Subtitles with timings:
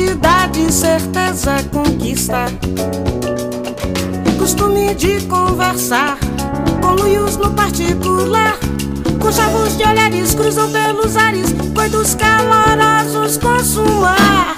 [0.00, 2.46] comodidade, certeza conquista.
[4.38, 6.18] Costume de conversar
[6.80, 8.58] com luios no particular.
[9.20, 14.56] Com chavos de olhares cruzam pelos ares, coitos calorosos consumar.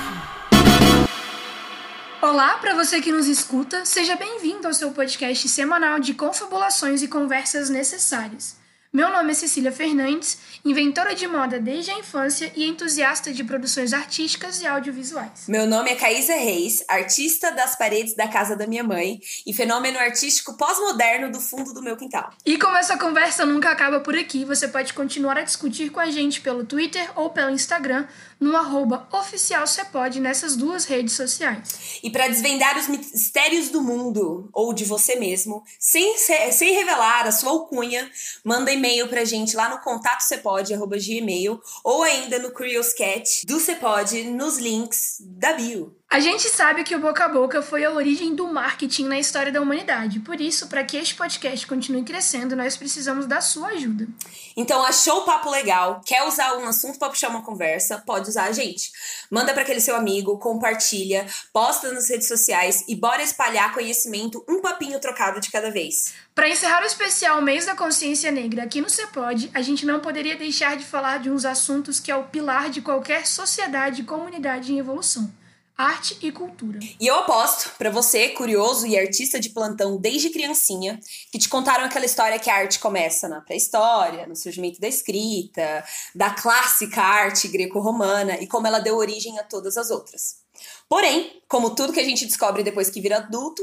[2.20, 7.08] Olá para você que nos escuta, seja bem-vindo ao seu podcast semanal de confabulações e
[7.08, 8.61] conversas necessárias.
[8.94, 13.94] Meu nome é Cecília Fernandes, inventora de moda desde a infância e entusiasta de produções
[13.94, 15.48] artísticas e audiovisuais.
[15.48, 19.98] Meu nome é Caísa Reis, artista das paredes da casa da minha mãe e fenômeno
[19.98, 22.34] artístico pós-moderno do fundo do meu quintal.
[22.44, 26.10] E como essa conversa nunca acaba por aqui, você pode continuar a discutir com a
[26.10, 28.06] gente pelo Twitter ou pelo Instagram
[28.42, 32.00] no arroba oficialcepod nessas duas redes sociais.
[32.02, 37.32] E para desvendar os mistérios do mundo ou de você mesmo, sem, sem revelar a
[37.32, 38.10] sua alcunha,
[38.44, 44.58] manda e-mail pra gente lá no contato cepod@gmail ou ainda no Curioscat do Cepod nos
[44.58, 45.96] links da bio.
[46.12, 49.50] A gente sabe que o boca a boca foi a origem do marketing na história
[49.50, 50.20] da humanidade.
[50.20, 54.06] Por isso, para que este podcast continue crescendo, nós precisamos da sua ajuda.
[54.54, 56.02] Então, achou o papo legal?
[56.04, 57.96] Quer usar um assunto para puxar uma conversa?
[58.04, 58.92] Pode usar a gente.
[59.30, 64.60] Manda para aquele seu amigo, compartilha, posta nas redes sociais e bora espalhar conhecimento, um
[64.60, 66.12] papinho trocado de cada vez.
[66.34, 70.36] Para encerrar o especial Mês da Consciência Negra aqui no Cepod, a gente não poderia
[70.36, 74.74] deixar de falar de uns assuntos que é o pilar de qualquer sociedade e comunidade
[74.74, 75.32] em evolução
[75.76, 76.78] arte e cultura.
[77.00, 80.98] E eu aposto para você, curioso e artista de plantão desde criancinha,
[81.30, 85.84] que te contaram aquela história que a arte começa na pré-história, no surgimento da escrita,
[86.14, 90.42] da clássica arte greco-romana e como ela deu origem a todas as outras.
[90.88, 93.62] Porém, como tudo que a gente descobre depois que vira adulto,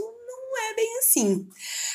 [0.49, 1.47] não é bem assim.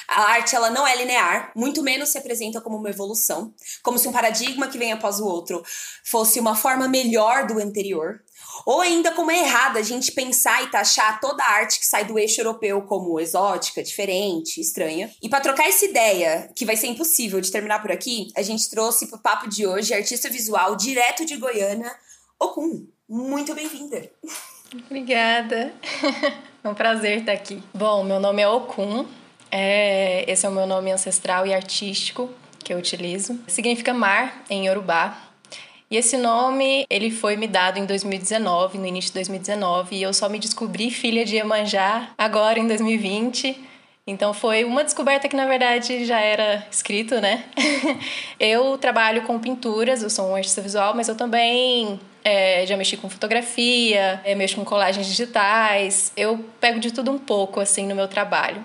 [0.06, 3.52] A arte ela não é linear, muito menos se apresenta como uma evolução,
[3.82, 5.62] como se um paradigma que vem após o outro
[6.04, 8.22] fosse uma forma melhor do anterior,
[8.64, 12.04] ou ainda como é errado a gente pensar e taxar toda a arte que sai
[12.04, 15.10] do eixo europeu como exótica, diferente, estranha.
[15.22, 18.70] E para trocar essa ideia, que vai ser impossível de terminar por aqui, a gente
[18.70, 21.94] trouxe pro papo de hoje artista visual direto de Goiânia,
[22.38, 22.86] Okun.
[23.08, 24.10] Muito bem-vinda.
[24.86, 25.74] Obrigada.
[26.64, 27.62] É um prazer estar aqui.
[27.74, 29.04] Bom, meu nome é Okun.
[29.50, 32.30] É, esse é o meu nome ancestral e artístico
[32.64, 33.38] que eu utilizo.
[33.46, 35.14] Significa mar em Yorubá.
[35.90, 40.14] E esse nome, ele foi me dado em 2019, no início de 2019, e eu
[40.14, 43.62] só me descobri filha de Iemanjá agora em 2020.
[44.06, 47.44] Então foi uma descoberta que na verdade já era escrito, né?
[48.40, 52.96] eu trabalho com pinturas, eu sou um artista visual, mas eu também é, já mexi
[52.96, 56.12] com fotografia, é, mexo com colagens digitais.
[56.16, 58.64] Eu pego de tudo um pouco assim no meu trabalho.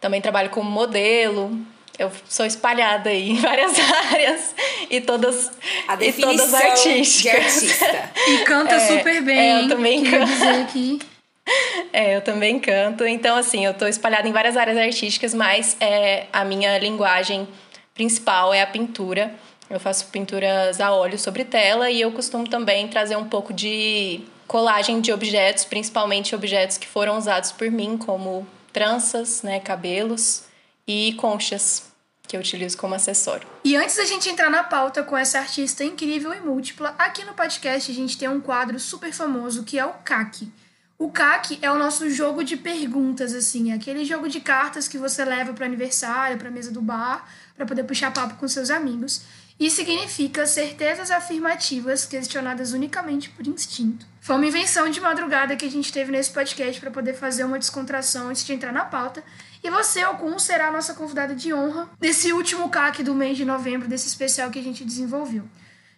[0.00, 1.58] Também trabalho como modelo,
[1.98, 3.72] eu sou espalhada aí em várias
[4.12, 4.54] áreas
[4.90, 5.50] e todas
[5.88, 7.22] a e todas artísticas.
[7.22, 8.10] De artista.
[8.28, 9.38] e canta é, super bem.
[9.38, 10.48] É, eu também canto.
[10.62, 10.98] aqui.
[11.92, 13.06] É, eu também canto.
[13.06, 17.46] Então, assim, eu tô espalhada em várias áreas artísticas, mas é, a minha linguagem
[17.94, 19.32] principal é a pintura.
[19.68, 24.20] Eu faço pinturas a óleo sobre tela e eu costumo também trazer um pouco de
[24.46, 30.44] colagem de objetos, principalmente objetos que foram usados por mim, como tranças, né, cabelos
[30.86, 31.90] e conchas
[32.26, 33.46] que eu utilizo como acessório.
[33.64, 37.34] E antes da gente entrar na pauta com essa artista incrível e múltipla, aqui no
[37.34, 40.48] podcast a gente tem um quadro super famoso que é o CAC.
[40.98, 45.24] O CAC é o nosso jogo de perguntas, assim, aquele jogo de cartas que você
[45.24, 49.22] leva para aniversário, para mesa do bar, para poder puxar papo com seus amigos.
[49.58, 54.06] E significa certezas afirmativas questionadas unicamente por instinto.
[54.20, 57.58] Foi uma invenção de madrugada que a gente teve nesse podcast para poder fazer uma
[57.58, 59.24] descontração antes de entrar na pauta.
[59.64, 63.44] E você, Okun, será a nossa convidada de honra desse último CAC do mês de
[63.44, 65.44] novembro, desse especial que a gente desenvolveu.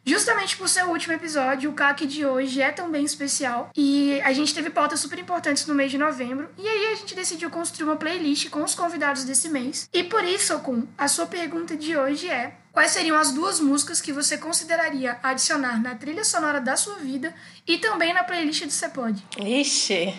[0.09, 4.33] Justamente por ser o último episódio, o CAC de hoje é também especial e a
[4.33, 7.85] gente teve pautas super importantes no mês de novembro e aí a gente decidiu construir
[7.85, 9.87] uma playlist com os convidados desse mês.
[9.93, 14.01] E por isso, Okun, a sua pergunta de hoje é: quais seriam as duas músicas
[14.01, 17.35] que você consideraria adicionar na trilha sonora da sua vida
[17.67, 19.21] e também na playlist do Cepod?
[19.37, 20.15] Ixi!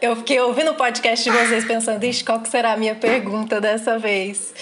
[0.00, 3.60] Eu fiquei ouvindo o podcast de vocês pensando, ixi, qual que será a minha pergunta
[3.60, 4.54] dessa vez?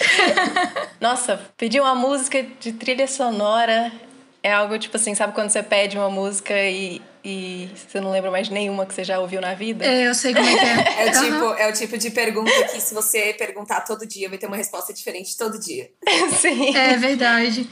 [0.99, 3.91] Nossa, pedir uma música de trilha sonora
[4.41, 8.29] é algo tipo assim, sabe quando você pede uma música e, e você não lembra
[8.29, 9.83] mais nenhuma que você já ouviu na vida?
[9.83, 10.85] É, eu sei como é que é.
[11.05, 14.37] É o, tipo, é o tipo de pergunta que se você perguntar todo dia, vai
[14.37, 15.89] ter uma resposta diferente todo dia.
[16.39, 16.77] Sim.
[16.77, 17.67] É verdade.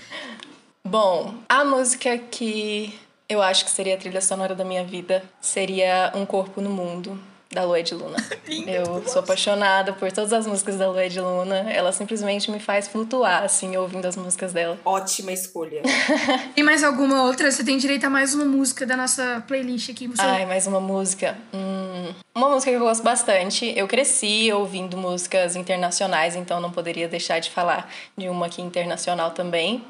[0.84, 6.12] Bom, a música que eu acho que seria a trilha sonora da minha vida seria
[6.16, 7.20] Um Corpo no Mundo,
[7.54, 8.18] da Lua de Luna.
[8.68, 11.72] eu sou apaixonada por todas as músicas da Lua de Luna.
[11.72, 14.78] Ela simplesmente me faz flutuar, assim, ouvindo as músicas dela.
[14.84, 15.82] Ótima escolha.
[16.56, 17.52] Tem mais alguma outra?
[17.52, 20.08] Você tem direito a mais uma música da nossa playlist aqui.
[20.08, 20.22] Você...
[20.22, 21.38] Ai, mais uma música.
[21.54, 23.74] Hum, uma música que eu gosto bastante.
[23.76, 29.32] Eu cresci ouvindo músicas internacionais, então não poderia deixar de falar de uma aqui internacional
[29.32, 29.84] também.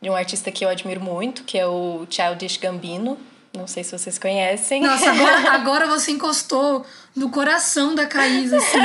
[0.00, 3.18] De um artista que eu admiro muito, que é o Childish Gambino.
[3.52, 4.82] Não sei se vocês conhecem.
[4.82, 8.78] Nossa, agora, agora você encostou no coração da Caís, assim,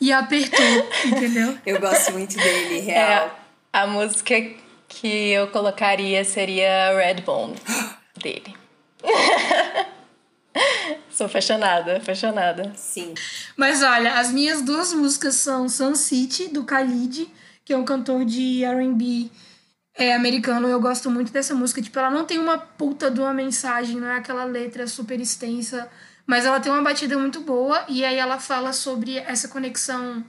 [0.00, 1.56] e apertou, entendeu?
[1.64, 3.26] Eu gosto muito dele, real.
[3.26, 3.30] É,
[3.72, 4.34] a música
[4.88, 7.54] que eu colocaria seria Redbone,
[8.20, 8.56] dele.
[11.10, 12.72] Sou apaixonada, apaixonada.
[12.74, 13.14] Sim.
[13.56, 17.28] Mas olha, as minhas duas músicas são Sun City, do Khalid,
[17.64, 19.30] que é um cantor de R&B
[19.94, 21.82] é, americano, eu gosto muito dessa música.
[21.82, 25.88] Tipo, ela não tem uma puta de uma mensagem, não é aquela letra super extensa,
[26.26, 30.24] mas ela tem uma batida muito boa e aí ela fala sobre essa conexão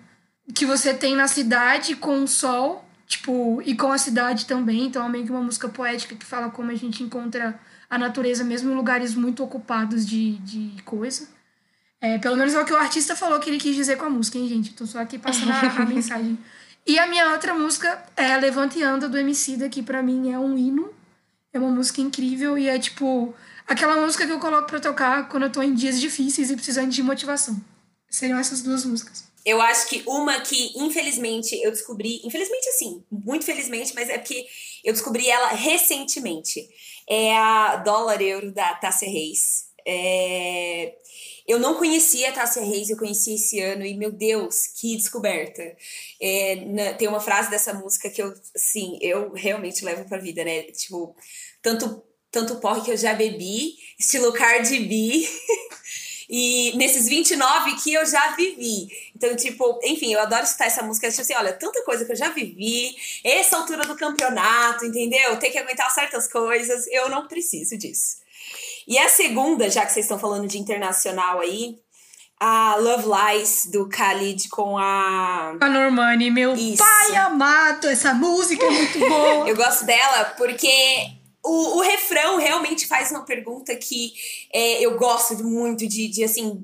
[0.54, 4.86] que você tem na cidade com o sol, tipo, e com a cidade também.
[4.86, 7.58] Então é meio que uma música poética que fala como a gente encontra
[7.90, 11.28] a natureza mesmo em lugares muito ocupados de, de coisa.
[12.02, 14.10] É, pelo menos é o que o artista falou que ele quis dizer com a
[14.10, 14.74] música, hein, gente?
[14.74, 16.38] Tô só aqui passando a, a mensagem.
[16.86, 20.38] E a minha outra música é Levante e Anda do Emicida, que para mim é
[20.38, 20.94] um hino.
[21.54, 23.34] É uma música incrível e é tipo
[23.68, 26.90] aquela música que eu coloco para tocar quando eu tô em dias difíceis e precisando
[26.90, 27.56] de motivação.
[28.10, 29.32] Seriam essas duas músicas.
[29.46, 32.22] Eu acho que uma que, infelizmente, eu descobri.
[32.24, 34.46] Infelizmente, assim, muito felizmente, mas é porque
[34.84, 36.68] eu descobri ela recentemente.
[37.10, 39.66] É a Dólar Euro da Tássia Reis.
[39.86, 40.96] É,
[41.48, 45.76] eu não conhecia a Tássia Reis, eu conheci esse ano e, meu Deus, que descoberta.
[46.22, 50.44] É, na, tem uma frase dessa música que eu, sim, eu realmente levo pra vida,
[50.44, 50.64] né?
[50.64, 51.16] Tipo,
[51.62, 52.02] tanto,
[52.32, 55.28] tanto porre que eu já bebi, estilo Cardi B.
[56.30, 58.88] e nesses 29 que eu já vivi.
[59.16, 61.10] Então, tipo, enfim, eu adoro escutar essa música.
[61.10, 65.38] Tipo assim, olha, tanta coisa que eu já vivi, essa altura do campeonato, entendeu?
[65.38, 68.23] Ter que aguentar certas coisas, eu não preciso disso.
[68.88, 71.78] E a segunda, já que vocês estão falando de internacional aí,
[72.40, 75.56] a Love Lies do Khalid com a.
[75.62, 76.84] A Normani, meu Isso.
[76.84, 79.48] pai amado, essa música é muito boa.
[79.50, 80.68] eu gosto dela porque
[81.44, 84.14] o, o refrão realmente faz uma pergunta que
[84.52, 86.64] é, eu gosto muito de, de assim,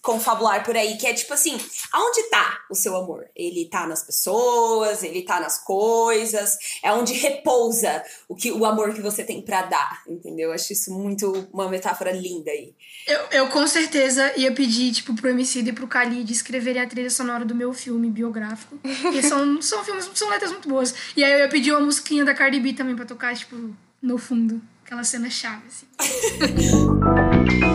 [0.00, 1.58] confabular por aí, que é tipo assim,
[1.92, 3.26] aonde tá o seu amor?
[3.34, 8.94] Ele tá nas pessoas, ele tá nas coisas, é onde repousa o que o amor
[8.94, 10.48] que você tem para dar, entendeu?
[10.48, 12.74] Eu acho isso muito uma metáfora linda aí.
[13.06, 17.10] Eu, eu com certeza ia pedir, tipo, pro MC e pro Khalid escreverem a trilha
[17.10, 18.78] sonora do meu filme biográfico.
[19.02, 20.94] Porque são, são filmes, são letras muito boas.
[21.16, 23.56] E aí eu ia pedir uma musiquinha da Cardi B também pra tocar, tipo,
[24.00, 24.60] no fundo.
[24.84, 25.86] Aquela cena chave, assim.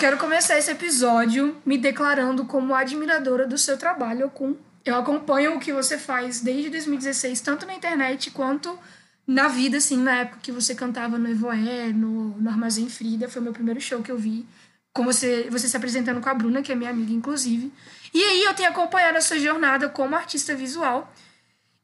[0.04, 4.54] quero começar esse episódio me declarando como admiradora do seu trabalho com.
[4.84, 8.78] Eu acompanho o que você faz desde 2016, tanto na internet quanto
[9.26, 13.30] na vida, assim, na época que você cantava no Evoé, no, no Armazém Frida.
[13.30, 14.46] Foi o meu primeiro show que eu vi.
[14.94, 17.72] Com você, você se apresentando com a Bruna, que é minha amiga, inclusive.
[18.14, 21.13] E aí eu tenho acompanhado a sua jornada como artista visual.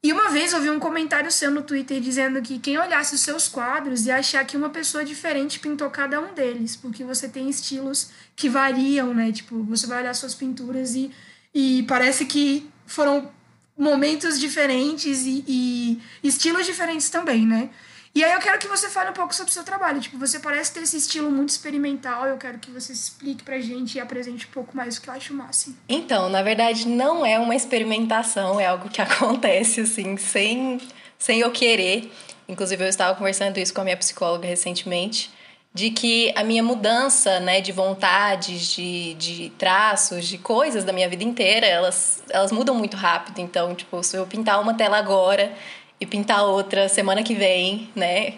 [0.02, 3.22] E uma vez eu vi um comentário seu no Twitter dizendo que quem olhasse os
[3.22, 7.50] seus quadros ia achar que uma pessoa diferente pintou cada um deles, porque você tem
[7.50, 9.30] estilos que variam, né?
[9.32, 11.12] Tipo, você vai olhar suas pinturas e,
[11.54, 13.30] e parece que foram
[13.78, 17.70] momentos diferentes e, e estilos diferentes também, né?
[18.14, 20.02] E aí eu quero que você fale um pouco sobre o seu trabalho.
[20.02, 22.26] Tipo, você parece ter esse estilo muito experimental.
[22.26, 25.14] Eu quero que você explique pra gente e apresente um pouco mais o que eu
[25.14, 25.78] acho máximo.
[25.88, 30.82] Então, na verdade, não é uma experimentação, é algo que acontece assim, sem,
[31.18, 32.12] sem eu querer.
[32.48, 35.32] Inclusive, eu estava conversando isso com a minha psicóloga recentemente,
[35.72, 41.08] de que a minha mudança, né, de vontades, de, de traços, de coisas da minha
[41.08, 43.40] vida inteira, elas, elas mudam muito rápido.
[43.40, 45.54] Então, tipo, se eu pintar uma tela agora,
[46.00, 48.34] e pintar outra semana que vem, né?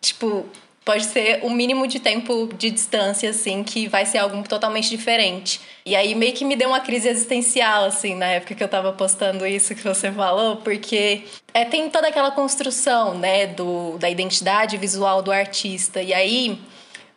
[0.00, 0.46] Tipo,
[0.86, 5.60] pode ser um mínimo de tempo de distância, assim, que vai ser algo totalmente diferente.
[5.84, 8.92] E aí meio que me deu uma crise existencial, assim, na época que eu tava
[8.92, 14.76] postando isso que você falou, porque é, tem toda aquela construção, né, do, da identidade
[14.76, 16.00] visual do artista.
[16.00, 16.56] E aí,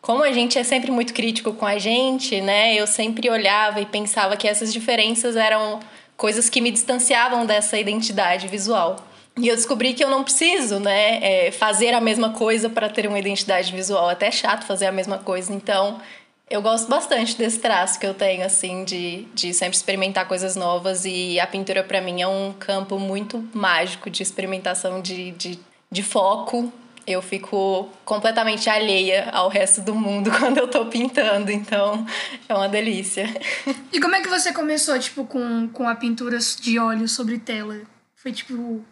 [0.02, 3.86] como a gente é sempre muito crítico com a gente, né, eu sempre olhava e
[3.86, 5.80] pensava que essas diferenças eram
[6.18, 9.09] coisas que me distanciavam dessa identidade visual.
[9.40, 13.08] E eu descobri que eu não preciso, né, é, fazer a mesma coisa para ter
[13.08, 14.10] uma identidade visual.
[14.10, 15.54] Até é chato fazer a mesma coisa.
[15.54, 16.02] Então,
[16.50, 21.06] eu gosto bastante desse traço que eu tenho, assim, de, de sempre experimentar coisas novas.
[21.06, 25.58] E a pintura, para mim, é um campo muito mágico de experimentação, de, de,
[25.90, 26.70] de foco.
[27.08, 32.06] eu fico completamente alheia ao resto do mundo quando eu tô pintando, então
[32.48, 33.26] é uma delícia.
[33.94, 37.78] E como é que você começou, tipo, com, com a pintura de óleo sobre tela?
[38.16, 38.84] Foi tipo,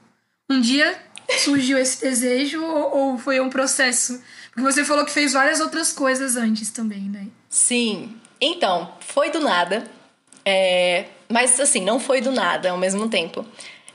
[0.49, 0.97] um dia
[1.39, 4.21] surgiu esse desejo ou, ou foi um processo?
[4.49, 7.27] Porque você falou que fez várias outras coisas antes também, né?
[7.49, 8.15] Sim.
[8.39, 9.83] Então, foi do nada.
[10.45, 11.05] É...
[11.29, 13.45] Mas assim, não foi do nada ao mesmo tempo.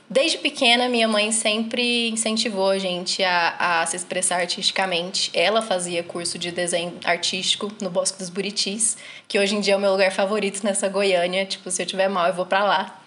[0.09, 5.31] Desde pequena, minha mãe sempre incentivou a gente a, a, se expressar artisticamente.
[5.33, 8.95] Ela fazia curso de desenho artístico no Bosque dos Buritis,
[9.27, 11.45] que hoje em dia é o meu lugar favorito nessa Goiânia.
[11.45, 13.02] Tipo, se eu tiver mal, eu vou para lá.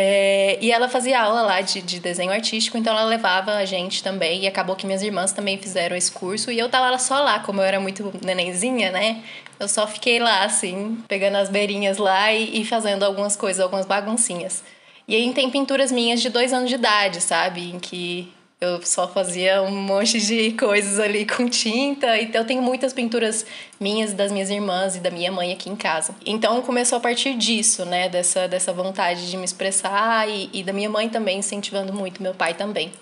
[0.00, 4.00] É, e ela fazia aula lá de, de, desenho artístico, então ela levava a gente
[4.00, 4.44] também.
[4.44, 6.52] E acabou que minhas irmãs também fizeram esse curso.
[6.52, 9.24] E eu tava só lá, como eu era muito nenenzinha, né?
[9.58, 13.86] Eu só fiquei lá, assim, pegando as beirinhas lá e, e fazendo algumas coisas, algumas
[13.86, 14.62] baguncinhas.
[15.08, 17.72] E aí tem pinturas minhas de dois anos de idade, sabe?
[17.72, 22.20] Em que eu só fazia um monte de coisas ali com tinta.
[22.20, 23.46] Então eu tenho muitas pinturas
[23.78, 26.14] minhas, das minhas irmãs e da minha mãe aqui em casa.
[26.26, 28.08] Então começou a partir disso, né?
[28.08, 32.34] Dessa, dessa vontade de me expressar e, e da minha mãe também incentivando muito, meu
[32.34, 32.92] pai também.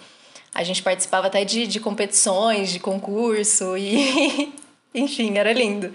[0.55, 4.53] A gente participava até de, de competições, de concurso e
[4.95, 5.93] enfim, era lindo.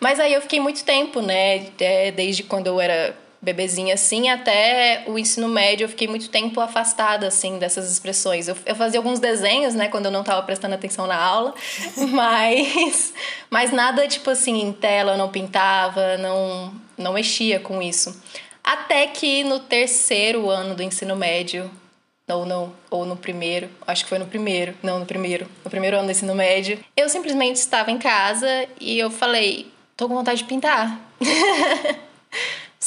[0.00, 1.66] Mas aí eu fiquei muito tempo, né?
[1.80, 6.60] É, desde quando eu era bebezinha assim, até o ensino médio eu fiquei muito tempo
[6.60, 8.48] afastada assim dessas expressões.
[8.48, 11.54] Eu, eu fazia alguns desenhos, né, quando eu não estava prestando atenção na aula,
[12.10, 13.14] mas
[13.48, 18.20] mas nada tipo assim em tela, eu não pintava, não não mexia com isso.
[18.62, 21.70] Até que no terceiro ano do ensino médio,
[22.28, 25.96] ou não, ou no primeiro, acho que foi no primeiro, não no primeiro, no primeiro
[25.96, 30.40] ano do ensino médio, eu simplesmente estava em casa e eu falei, tô com vontade
[30.42, 31.00] de pintar.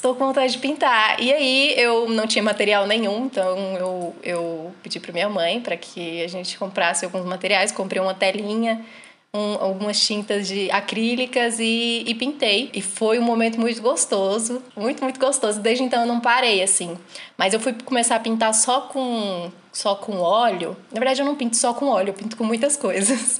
[0.01, 1.21] estou com vontade de pintar.
[1.21, 5.77] E aí eu não tinha material nenhum, então eu, eu pedi para minha mãe para
[5.77, 8.83] que a gente comprasse alguns materiais, comprei uma telinha,
[9.31, 12.71] um, algumas tintas de acrílicas e, e, pintei.
[12.73, 15.59] E foi um momento muito gostoso, muito, muito gostoso.
[15.59, 16.97] Desde então eu não parei, assim.
[17.37, 20.75] Mas eu fui começar a pintar só com, só com óleo.
[20.91, 23.39] Na verdade, eu não pinto só com óleo, eu pinto com muitas coisas.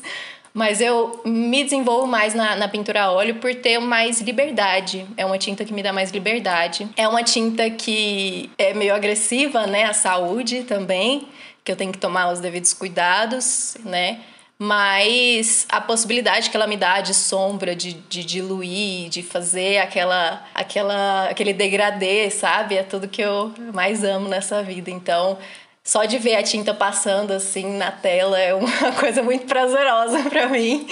[0.54, 5.06] Mas eu me desenvolvo mais na, na pintura a óleo por ter mais liberdade.
[5.16, 6.88] É uma tinta que me dá mais liberdade.
[6.98, 9.86] É uma tinta que é meio agressiva, né?
[9.86, 11.28] A saúde também,
[11.64, 14.20] que eu tenho que tomar os devidos cuidados, né?
[14.64, 20.46] mas a possibilidade que ela me dá de sombra, de, de diluir, de fazer aquela,
[20.54, 22.76] aquela, aquele degradê, sabe?
[22.78, 24.92] É tudo que eu mais amo nessa vida.
[24.92, 25.40] Então,
[25.84, 30.48] só de ver a tinta passando assim na tela é uma coisa muito prazerosa para
[30.48, 30.88] mim.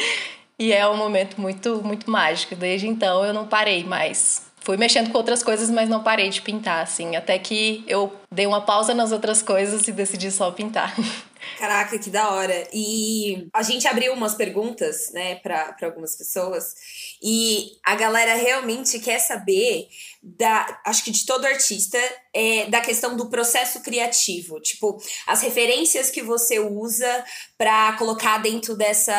[0.58, 2.56] E é um momento muito, muito mágico.
[2.56, 4.50] Desde então eu não parei mais.
[4.62, 7.16] Fui mexendo com outras coisas, mas não parei de pintar, assim.
[7.16, 10.94] Até que eu dei uma pausa nas outras coisas e decidi só pintar.
[11.58, 12.68] Caraca, que da hora.
[12.74, 16.76] E a gente abriu umas perguntas, né, para algumas pessoas.
[17.22, 19.88] E a galera realmente quer saber
[20.22, 21.98] da, acho que de todo artista,
[22.34, 24.60] é da questão do processo criativo.
[24.60, 27.26] Tipo, as referências que você usa
[27.58, 29.14] para colocar dentro dessa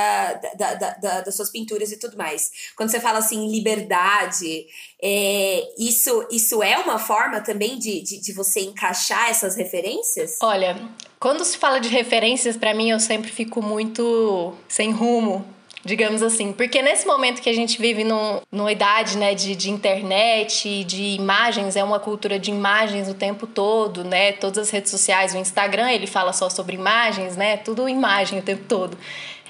[0.57, 2.51] da, da, da, das suas pinturas e tudo mais.
[2.77, 4.67] Quando você fala assim, liberdade,
[5.03, 10.37] é, isso, isso é uma forma também de, de, de você encaixar essas referências?
[10.43, 10.77] Olha,
[11.21, 15.45] quando se fala de referências, para mim eu sempre fico muito sem rumo
[15.85, 16.53] digamos assim.
[16.53, 21.03] Porque nesse momento que a gente vive num, numa idade né, de, de internet, de
[21.15, 24.33] imagens, é uma cultura de imagens o tempo todo, né?
[24.33, 27.57] Todas as redes sociais, o Instagram, ele fala só sobre imagens, né?
[27.57, 28.97] Tudo imagem o tempo todo.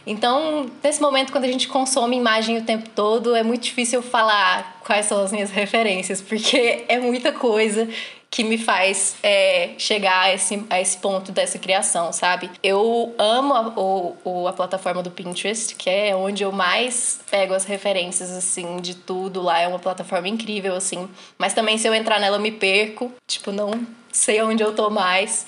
[0.07, 4.81] Então, nesse momento, quando a gente consome imagem o tempo todo, é muito difícil falar
[4.85, 7.89] quais são as minhas referências, porque é muita coisa
[8.31, 12.49] que me faz é, chegar a esse, a esse ponto dessa criação, sabe?
[12.63, 13.69] Eu amo a,
[14.25, 18.95] o, a plataforma do Pinterest, que é onde eu mais pego as referências, assim, de
[18.95, 19.59] tudo lá.
[19.59, 21.09] É uma plataforma incrível, assim.
[21.37, 23.13] Mas também, se eu entrar nela, eu me perco.
[23.27, 25.47] Tipo, não sei onde eu tô mais.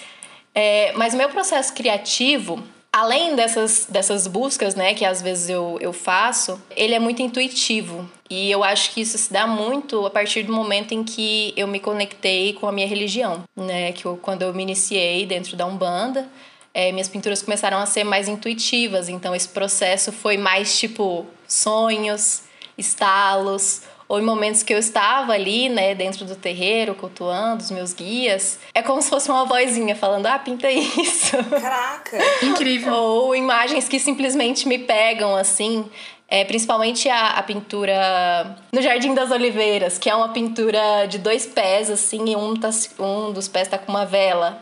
[0.53, 2.63] É, mas o meu processo criativo
[2.93, 8.09] além dessas, dessas buscas, né, que às vezes eu, eu faço, ele é muito intuitivo.
[8.29, 11.67] E eu acho que isso se dá muito a partir do momento em que eu
[11.67, 13.93] me conectei com a minha religião, né?
[13.93, 16.27] Que eu, quando eu me iniciei dentro da Umbanda,
[16.73, 19.11] é, minhas pinturas começaram a ser mais intuitivas.
[19.11, 22.45] Então esse processo foi mais tipo sonhos,
[22.79, 27.95] estalos, ou em momentos que eu estava ali, né, dentro do terreiro, cultuando os meus
[27.95, 31.35] guias, é como se fosse uma vozinha falando: ah, pinta isso.
[31.49, 32.19] Caraca!
[32.45, 32.93] Incrível.
[32.93, 35.87] Ou imagens que simplesmente me pegam assim.
[36.29, 41.47] É, principalmente a, a, pintura no Jardim das Oliveiras, que é uma pintura de dois
[41.47, 44.61] pés, assim, e um, tá, um dos pés tá com uma vela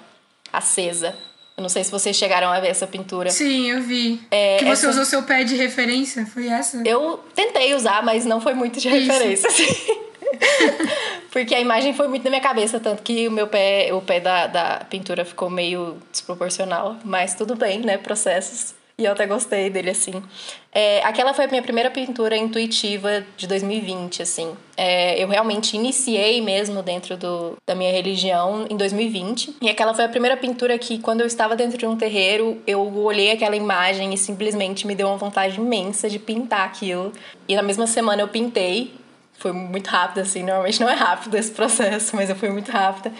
[0.52, 1.16] acesa
[1.61, 3.29] Eu não sei se vocês chegaram a ver essa pintura.
[3.31, 4.19] Sim, eu vi.
[4.31, 6.83] É, que você essa- usou seu pé de referência, foi essa?
[6.87, 9.12] Eu tentei usar, mas não foi muito de Isso.
[9.12, 9.67] referência, assim.
[11.31, 14.21] Porque a imagem foi muito na minha cabeça, tanto que o meu pé, o pé
[14.21, 16.97] da, da pintura ficou meio desproporcional.
[17.05, 17.99] Mas tudo bem, né?
[17.99, 18.75] Processos.
[19.00, 20.23] E eu até gostei dele, assim.
[20.71, 24.54] É, aquela foi a minha primeira pintura intuitiva de 2020, assim.
[24.76, 29.57] É, eu realmente iniciei mesmo dentro do, da minha religião em 2020.
[29.62, 32.95] E aquela foi a primeira pintura que, quando eu estava dentro de um terreiro, eu
[32.99, 37.11] olhei aquela imagem e simplesmente me deu uma vontade imensa de pintar aquilo.
[37.49, 38.92] E na mesma semana eu pintei.
[39.38, 40.42] Foi muito rápido, assim.
[40.42, 43.11] Normalmente não é rápido esse processo, mas eu fui muito rápida.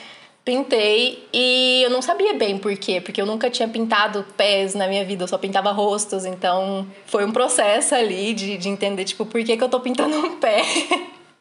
[0.51, 4.89] Pintei e eu não sabia bem por quê, porque eu nunca tinha pintado pés na
[4.89, 9.25] minha vida, eu só pintava rostos, então foi um processo ali de, de entender, tipo,
[9.25, 10.65] por que, que eu tô pintando um pé.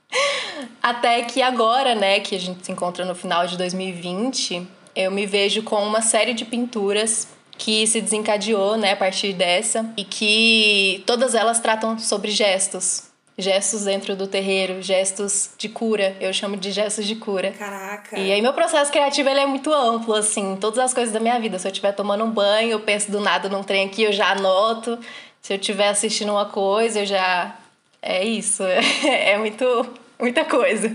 [0.79, 5.25] Até que agora, né, que a gente se encontra no final de 2020, eu me
[5.25, 11.01] vejo com uma série de pinturas que se desencadeou, né, a partir dessa, e que
[11.07, 13.08] todas elas tratam sobre gestos.
[13.39, 16.15] Gestos dentro do terreiro, gestos de cura.
[16.19, 17.53] Eu chamo de gestos de cura.
[17.57, 18.19] Caraca.
[18.19, 21.39] E aí meu processo criativo ele é muito amplo, assim, todas as coisas da minha
[21.39, 21.57] vida.
[21.57, 24.31] Se eu estiver tomando um banho, eu penso do nada num trem aqui, eu já
[24.31, 24.99] anoto.
[25.41, 27.55] Se eu estiver assistindo uma coisa, eu já.
[28.01, 28.63] É isso.
[29.07, 29.65] É muito.
[30.19, 30.93] muita coisa.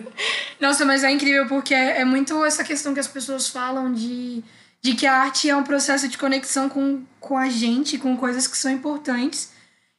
[0.61, 4.45] Nossa, mas é incrível porque é, é muito essa questão que as pessoas falam de,
[4.83, 8.47] de que a arte é um processo de conexão com, com a gente, com coisas
[8.47, 9.54] que são importantes.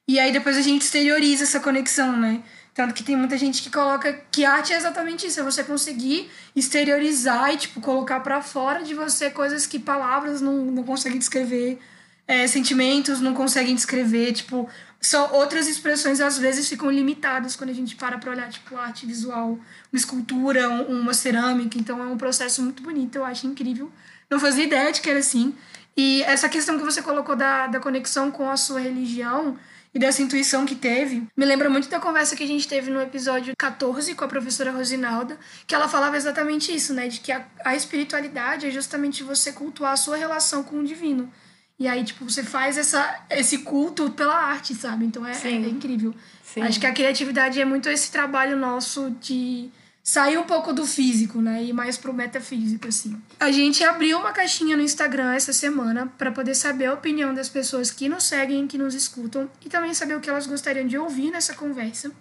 [0.08, 2.44] E aí depois a gente exterioriza essa conexão, né?
[2.74, 6.30] Tanto que tem muita gente que coloca que arte é exatamente isso, é você conseguir
[6.56, 11.80] exteriorizar e, tipo, colocar pra fora de você coisas que palavras não, não conseguem descrever,
[12.28, 14.70] é, sentimentos não conseguem descrever, tipo,
[15.02, 19.06] só outras expressões às vezes ficam limitadas quando a gente para pra olhar, tipo, arte
[19.06, 23.90] visual, uma escultura, um- uma cerâmica, então é um processo muito bonito, eu acho incrível.
[24.30, 25.56] Não fazia ideia de que era assim.
[25.96, 29.58] E essa questão que você colocou da, da conexão com a sua religião
[29.96, 33.02] e dessa intuição que teve, me lembra muito da conversa que a gente teve no
[33.02, 37.08] episódio 14 com a professora Rosinalda, que ela falava exatamente isso, né?
[37.08, 41.32] De que a, a espiritualidade é justamente você cultuar a sua relação com o divino.
[41.80, 45.06] E aí, tipo, você faz essa, esse culto pela arte, sabe?
[45.06, 45.64] Então é, Sim.
[45.64, 46.14] é incrível.
[46.44, 46.62] Sim.
[46.62, 49.70] Acho que a criatividade é muito esse trabalho nosso de
[50.08, 51.64] sair um pouco do físico, né?
[51.64, 53.20] E mais pro metafísico, assim.
[53.40, 57.50] A gente abriu uma caixinha no Instagram essa semana para poder saber a opinião das
[57.50, 60.96] pessoas que nos seguem, que nos escutam e também saber o que elas gostariam de
[60.96, 62.12] ouvir nessa conversa.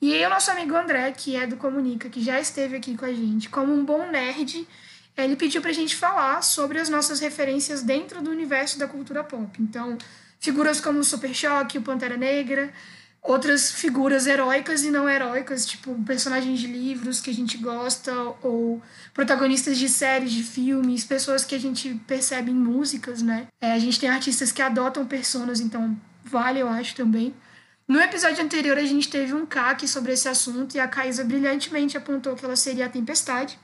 [0.00, 3.04] E aí o nosso amigo André, que é do Comunica, que já esteve aqui com
[3.04, 4.64] a gente, como um bom nerd,
[5.16, 9.50] ele pediu pra gente falar sobre as nossas referências dentro do universo da cultura pop.
[9.60, 9.98] Então,
[10.38, 12.72] figuras como o Super Choque, o Pantera Negra,
[13.26, 18.12] outras figuras heróicas e não heróicas, tipo personagens de livros que a gente gosta,
[18.42, 18.80] ou
[19.12, 23.48] protagonistas de séries, de filmes, pessoas que a gente percebe em músicas, né?
[23.60, 27.34] É, a gente tem artistas que adotam personas, então vale, eu acho, também.
[27.88, 31.96] No episódio anterior, a gente teve um CAC sobre esse assunto e a Caísa brilhantemente
[31.96, 33.58] apontou que ela seria a Tempestade.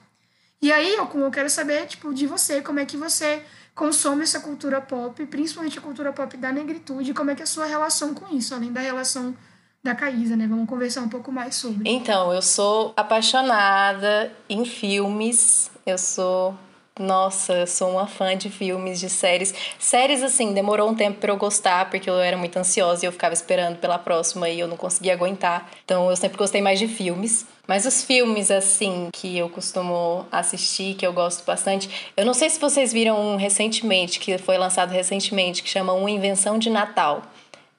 [0.61, 3.43] E aí, Okun, eu quero saber, tipo, de você, como é que você
[3.75, 7.47] consome essa cultura pop, principalmente a cultura pop da negritude, como é que é a
[7.47, 9.37] sua relação com isso, além da relação
[9.83, 10.47] da Caísa, né?
[10.47, 11.91] Vamos conversar um pouco mais sobre.
[11.91, 15.71] Então, eu sou apaixonada em filmes.
[15.85, 16.55] Eu sou.
[17.01, 19.53] Nossa, eu sou uma fã de filmes, de séries.
[19.79, 23.13] Séries, assim, demorou um tempo pra eu gostar, porque eu era muito ansiosa e eu
[23.13, 25.71] ficava esperando pela próxima e eu não conseguia aguentar.
[25.85, 27.47] Então, eu sempre gostei mais de filmes.
[27.67, 32.13] Mas os filmes, assim, que eu costumo assistir, que eu gosto bastante.
[32.15, 36.11] Eu não sei se vocês viram um recentemente, que foi lançado recentemente, que chama Uma
[36.11, 37.23] Invenção de Natal.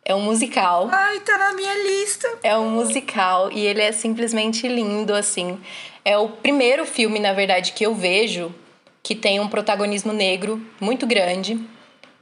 [0.05, 0.89] É um musical.
[0.91, 2.27] Ai, tá na minha lista.
[2.43, 5.59] É um musical e ele é simplesmente lindo, assim.
[6.03, 8.53] É o primeiro filme, na verdade, que eu vejo
[9.01, 11.59] que tem um protagonismo negro muito grande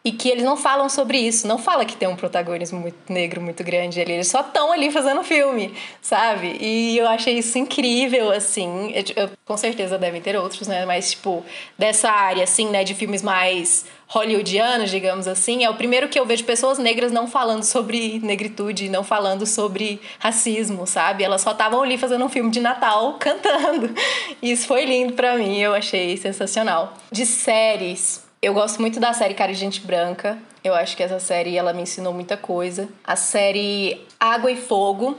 [0.04, 1.48] e que eles não falam sobre isso.
[1.48, 4.14] Não fala que tem um protagonismo muito negro muito grande ali.
[4.14, 6.58] Eles só estão ali fazendo filme, sabe?
[6.60, 8.92] E eu achei isso incrível, assim.
[8.96, 10.86] Eu- eu- com certeza devem ter outros, né?
[10.86, 11.46] Mas, tipo,
[11.78, 12.84] dessa área, assim, né?
[12.84, 15.64] De filmes mais hollywoodianos, digamos assim.
[15.64, 20.02] É o primeiro que eu vejo pessoas negras não falando sobre negritude, não falando sobre
[20.20, 21.24] racismo, sabe?
[21.24, 23.94] Elas só estavam ali fazendo um filme de Natal cantando.
[24.42, 26.94] Isso foi lindo pra mim, eu achei sensacional.
[27.12, 30.38] De séries, eu gosto muito da série Cara de Gente Branca.
[30.64, 32.90] Eu acho que essa série ela me ensinou muita coisa.
[33.04, 35.18] A série Água e Fogo.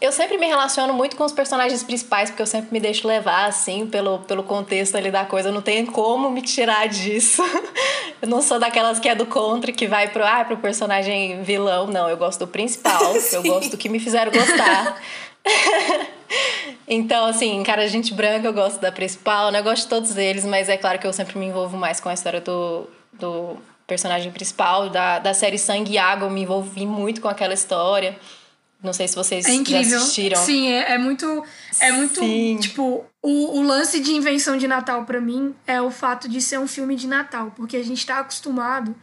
[0.00, 3.46] Eu sempre me relaciono muito com os personagens principais, porque eu sempre me deixo levar,
[3.46, 5.48] assim, pelo, pelo contexto ali da coisa.
[5.48, 7.42] Eu não tenho como me tirar disso.
[8.22, 11.86] Eu não sou daquelas que é do contra, que vai pro, ah, pro personagem vilão.
[11.86, 13.14] Não, eu gosto do principal.
[13.32, 14.98] eu gosto do que me fizeram gostar.
[16.86, 19.60] Então, assim, cara, gente branca, eu gosto da principal, né?
[19.60, 22.08] Eu gosto de todos eles, mas é claro que eu sempre me envolvo mais com
[22.08, 23.56] a história do, do
[23.86, 26.26] personagem principal da, da série Sangue e Água.
[26.26, 28.18] Eu me envolvi muito com aquela história.
[28.82, 29.82] Não sei se vocês É incrível.
[29.82, 30.36] já assistiram.
[30.36, 31.42] Sim, é, é muito.
[31.80, 32.20] É muito.
[32.20, 32.58] Sim.
[32.60, 36.58] Tipo, o, o lance de invenção de Natal pra mim é o fato de ser
[36.58, 37.50] um filme de Natal.
[37.56, 38.94] Porque a gente tá acostumado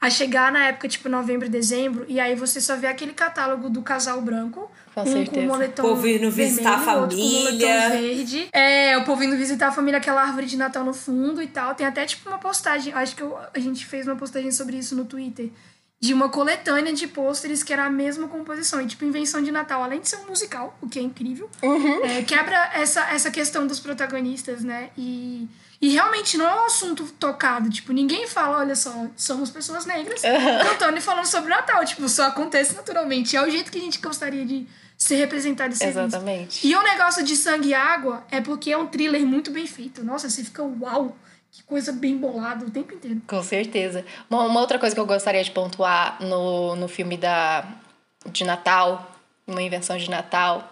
[0.00, 3.82] a chegar na época, tipo, novembro dezembro, e aí você só vê aquele catálogo do
[3.82, 4.70] casal branco.
[4.94, 5.40] Com um com certeza.
[5.46, 7.90] o moletom O povo indo visitar vermelho, a outro com família.
[7.90, 8.48] verde.
[8.52, 11.74] É, o povo indo visitar a família, aquela árvore de Natal no fundo e tal.
[11.74, 12.92] Tem até, tipo, uma postagem.
[12.94, 15.50] Acho que eu- a gente fez uma postagem sobre isso no Twitter.
[16.00, 18.80] De uma coletânea de pôsteres que era a mesma composição.
[18.80, 21.48] E, tipo, invenção de Natal, além de ser um musical, o que é incrível,
[22.02, 24.88] é, quebra essa, essa questão dos protagonistas, né?
[24.96, 25.46] E,
[25.80, 27.70] e realmente não é um assunto tocado.
[27.70, 31.82] Tipo, ninguém fala, olha só, somos pessoas negras cantando e falando sobre o Natal.
[31.84, 33.34] Tipo, só acontece naturalmente.
[33.34, 34.66] É o jeito que a gente gostaria de
[34.98, 35.98] ser representado e ser visto.
[36.00, 36.66] Exatamente.
[36.66, 40.04] E o negócio de sangue e água é porque é um thriller muito bem feito.
[40.04, 41.16] Nossa, você fica uau,
[41.50, 43.22] que coisa bem bolada o tempo inteiro.
[43.26, 44.04] Com certeza.
[44.28, 47.66] Uma, uma outra coisa que eu gostaria de pontuar no, no filme da,
[48.26, 49.10] de Natal,
[49.46, 50.70] uma invenção de Natal,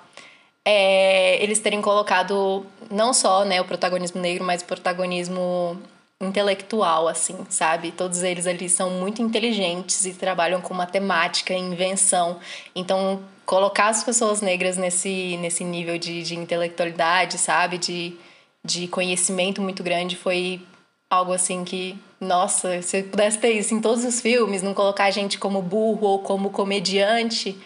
[0.63, 5.81] é eles terem colocado não só né, o protagonismo negro, mas o protagonismo
[6.21, 7.93] intelectual, assim, sabe?
[7.93, 12.41] Todos eles ali são muito inteligentes e trabalham com matemática invenção.
[12.75, 17.79] Então, colocar as pessoas negras nesse, nesse nível de, de intelectualidade, sabe?
[17.79, 18.17] De,
[18.65, 20.61] de conhecimento muito grande foi
[21.09, 25.05] algo assim que, nossa, se eu pudesse ter isso em todos os filmes, não colocar
[25.05, 27.57] a gente como burro ou como comediante,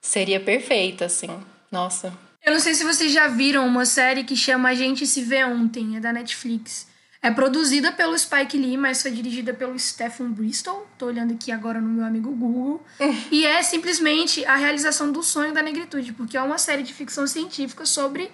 [0.00, 1.30] seria perfeito, assim.
[1.70, 2.12] Nossa.
[2.44, 5.44] Eu não sei se vocês já viram uma série que chama A Gente Se Vê
[5.44, 6.88] Ontem, é da Netflix.
[7.22, 10.84] É produzida pelo Spike Lee, mas foi dirigida pelo Stephen Bristol.
[10.98, 12.84] Tô olhando aqui agora no meu amigo Google.
[13.30, 17.28] e é simplesmente a realização do sonho da negritude, porque é uma série de ficção
[17.28, 18.28] científica sobre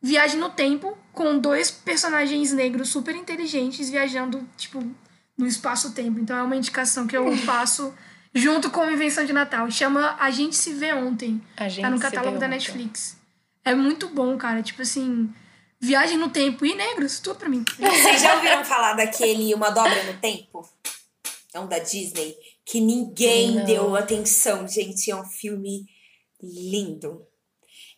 [0.00, 4.82] viagem no tempo, com dois personagens negros super inteligentes viajando, tipo,
[5.36, 6.18] no espaço-tempo.
[6.18, 7.92] Então é uma indicação que eu faço
[8.34, 9.70] junto com a Invenção de Natal.
[9.70, 11.42] Chama A Gente Se Vê Ontem.
[11.58, 12.48] A gente tá no catálogo da.
[12.48, 13.19] Netflix.
[13.64, 14.62] É muito bom, cara.
[14.62, 15.32] Tipo assim,
[15.80, 17.64] viagem no tempo e negros, tudo pra mim.
[17.78, 20.68] Vocês já ouviram falar daquele Uma Dobra no Tempo?
[21.52, 22.36] É um da Disney.
[22.64, 23.64] Que ninguém Não.
[23.64, 25.10] deu atenção, gente.
[25.10, 25.86] É um filme
[26.42, 27.26] lindo.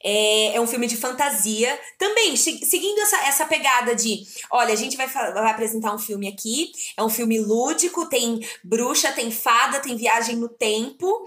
[0.05, 1.79] É, é um filme de fantasia.
[1.99, 6.29] Também, se- seguindo essa, essa pegada de: olha, a gente vai, vai apresentar um filme
[6.29, 6.73] aqui.
[6.97, 11.27] É um filme lúdico, tem bruxa, tem fada, tem viagem no tempo.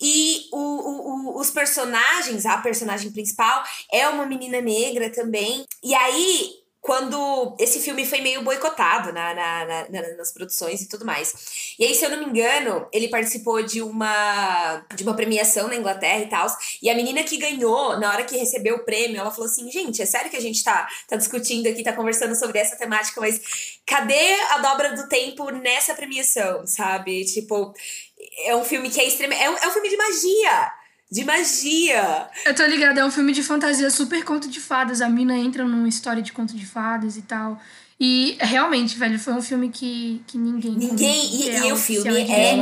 [0.00, 5.64] E o, o- o- os personagens, a personagem principal é uma menina negra também.
[5.82, 10.86] E aí, quando esse filme foi meio boicotado na, na- na- na- nas produções e
[10.86, 11.74] tudo mais.
[11.78, 15.76] E aí, se eu não me engano, ele participou de uma, de uma premiação na
[15.76, 16.46] Inglaterra e tal.
[16.82, 20.02] E a menina que ganhou, na hora que recebeu o prêmio, ela falou assim: gente,
[20.02, 23.40] é sério que a gente tá, tá discutindo aqui, tá conversando sobre essa temática, mas
[23.86, 27.24] cadê a dobra do tempo nessa premiação, sabe?
[27.24, 27.72] Tipo,
[28.44, 29.42] é um filme que é extremamente.
[29.42, 30.83] É um, é um filme de magia!
[31.10, 32.28] De magia!
[32.44, 35.00] Eu tô ligada, é um filme de fantasia super conto de fadas.
[35.00, 37.58] A mina entra numa história de conto de fadas e tal.
[38.00, 40.72] E realmente, velho, foi um filme que, que ninguém.
[40.72, 41.24] Ninguém.
[41.36, 42.56] E, e o oficial filme é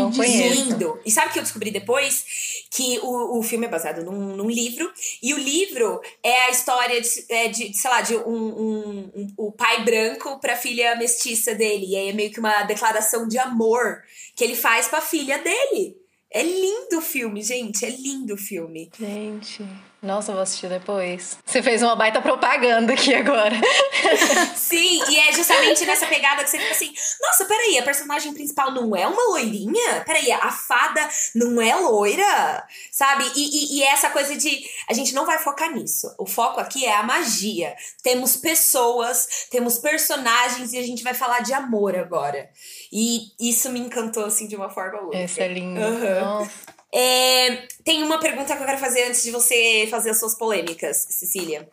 [0.55, 1.01] lindo.
[1.07, 2.25] E sabe o que eu descobri depois?
[2.71, 4.93] Que o, o filme é baseado num, num livro.
[5.23, 9.35] E o livro é a história de, é de sei lá, de um, um- um-
[9.39, 11.87] o pai branco pra filha mestiça dele.
[11.87, 14.03] E aí é meio que uma declaração de amor
[14.37, 15.97] que ele faz pra filha dele.
[16.35, 17.85] É lindo o filme, gente.
[17.85, 18.91] É lindo o filme.
[18.99, 19.63] Gente,
[20.03, 21.39] nossa, eu vou assistir depois.
[21.47, 23.55] Você fez uma baita propaganda aqui agora.
[24.57, 24.82] Sim,
[25.63, 28.95] e é justamente nessa pegada que você fica assim: nossa, peraí, a personagem principal não
[28.95, 30.03] é uma loirinha?
[30.05, 32.67] Peraí, a fada não é loira?
[32.91, 33.25] Sabe?
[33.35, 34.65] E, e, e essa coisa de.
[34.89, 36.13] A gente não vai focar nisso.
[36.19, 37.75] O foco aqui é a magia.
[38.03, 42.51] Temos pessoas, temos personagens e a gente vai falar de amor agora.
[42.93, 45.19] E isso me encantou, assim, de uma forma louca.
[45.19, 45.81] Essa é linda.
[45.81, 46.21] Aham.
[46.21, 46.83] Nossa.
[46.95, 51.07] É, tem uma pergunta que eu quero fazer antes de você fazer as suas polêmicas,
[51.09, 51.67] Cecília.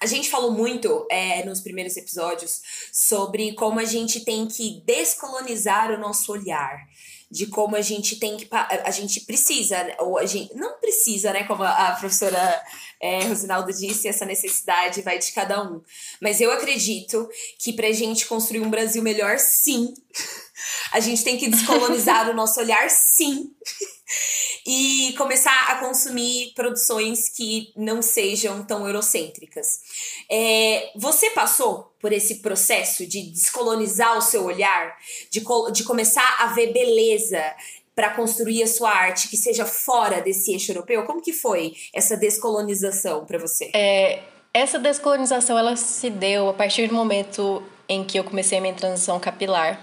[0.00, 2.60] A gente falou muito é, nos primeiros episódios
[2.92, 6.86] sobre como a gente tem que descolonizar o nosso olhar.
[7.30, 8.46] De como a gente tem que.
[8.52, 10.54] A gente precisa, né, ou a gente.
[10.54, 11.42] Não precisa, né?
[11.44, 12.62] Como a, a professora
[13.00, 15.80] é, Rosinaldo disse, essa necessidade vai de cada um.
[16.20, 17.28] Mas eu acredito
[17.58, 19.94] que pra gente construir um Brasil melhor, sim.
[20.92, 23.50] A gente tem que descolonizar o nosso olhar, sim
[24.66, 29.66] e começar a consumir produções que não sejam tão eurocêntricas.
[30.30, 34.96] É, você passou por esse processo de descolonizar o seu olhar,
[35.30, 37.42] de, de começar a ver beleza
[37.94, 41.04] para construir a sua arte que seja fora desse eixo europeu?
[41.04, 43.70] Como que foi essa descolonização para você?
[44.52, 48.74] Essa descolonização ela se deu a partir do momento em que eu comecei a minha
[48.74, 49.80] transição capilar.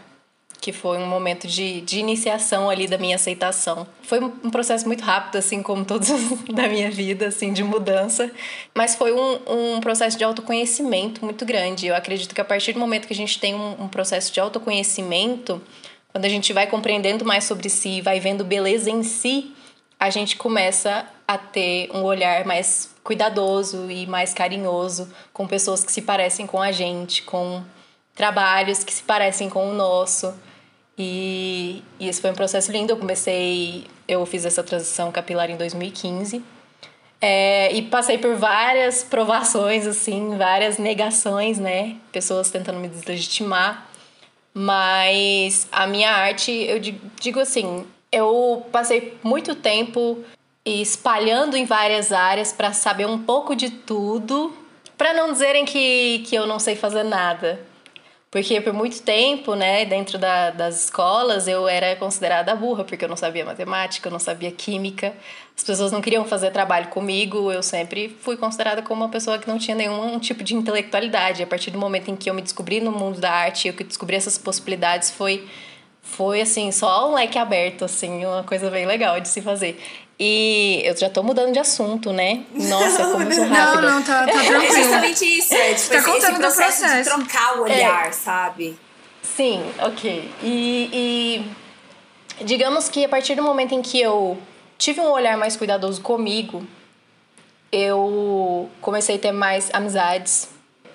[0.62, 3.88] Que foi um momento de, de iniciação ali da minha aceitação.
[4.04, 6.08] Foi um processo muito rápido, assim como todos
[6.54, 8.32] da minha vida, assim, de mudança,
[8.76, 11.88] mas foi um, um processo de autoconhecimento muito grande.
[11.88, 14.40] Eu acredito que a partir do momento que a gente tem um, um processo de
[14.40, 15.60] autoconhecimento,
[16.12, 19.56] quando a gente vai compreendendo mais sobre si, vai vendo beleza em si,
[20.00, 25.92] a gente começa a ter um olhar mais cuidadoso e mais carinhoso com pessoas que
[25.92, 27.64] se parecem com a gente, com
[28.14, 30.34] trabalhos que se parecem com o nosso.
[30.98, 32.92] E, e esse foi um processo lindo.
[32.92, 36.44] Eu comecei, eu fiz essa transição capilar em 2015.
[37.20, 41.98] É, e passei por várias provações, assim, várias negações, né?
[42.12, 43.88] Pessoas tentando me deslegitimar.
[44.54, 50.18] Mas a minha arte, eu digo assim, eu passei muito tempo
[50.66, 54.54] espalhando em várias áreas para saber um pouco de tudo,
[54.98, 57.60] para não dizerem que, que eu não sei fazer nada.
[58.32, 63.10] Porque por muito tempo, né, dentro da, das escolas, eu era considerada burra, porque eu
[63.10, 65.14] não sabia matemática, eu não sabia química.
[65.56, 69.50] As pessoas não queriam fazer trabalho comigo, eu sempre fui considerada como uma pessoa que
[69.50, 71.44] não tinha nenhum tipo de intelectualidade.
[71.44, 73.84] A partir do momento em que eu me descobri no mundo da arte, eu que
[73.84, 75.46] descobri essas possibilidades, foi
[76.02, 79.80] foi assim, só um leque aberto, assim, uma coisa bem legal de se fazer.
[80.24, 82.44] E eu já tô mudando de assunto, né?
[82.54, 83.82] Nossa, como eu sou rápida.
[83.82, 84.62] Não, não, tá, tá tranquilo.
[84.64, 87.10] É justamente isso, é tipo, Tá esse, contando esse do processo, processo.
[87.10, 88.12] de trocar o olhar, É.
[88.12, 88.78] sabe?
[89.24, 90.32] Sim, ok.
[90.44, 91.46] E,
[92.40, 94.38] e digamos que a partir do momento em que eu
[94.78, 96.64] tive um olhar mais cuidadoso comigo,
[97.72, 100.50] eu comecei a ter mais amizades.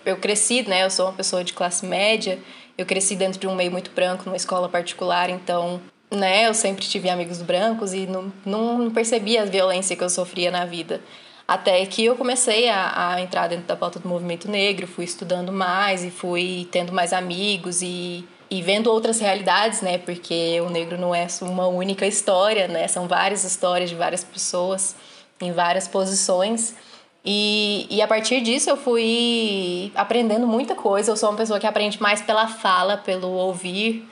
[0.04, 0.84] Eu cresci, né?
[0.84, 2.38] Eu sou uma pessoa de classe média.
[2.78, 5.80] Eu cresci dentro de um meio muito branco, numa escola particular, então,
[6.10, 6.46] né?
[6.46, 10.64] Eu sempre tive amigos brancos e não, não percebia a violência que eu sofria na
[10.64, 11.00] vida.
[11.46, 15.52] Até que eu comecei a, a entrar dentro da pauta do movimento negro, fui estudando
[15.52, 19.98] mais e fui tendo mais amigos e, e vendo outras realidades, né?
[19.98, 22.88] Porque o negro não é uma única história, né?
[22.88, 24.96] São várias histórias de várias pessoas
[25.40, 26.74] em várias posições.
[27.24, 31.12] E, e a partir disso eu fui aprendendo muita coisa.
[31.12, 34.08] Eu sou uma pessoa que aprende mais pela fala, pelo ouvir,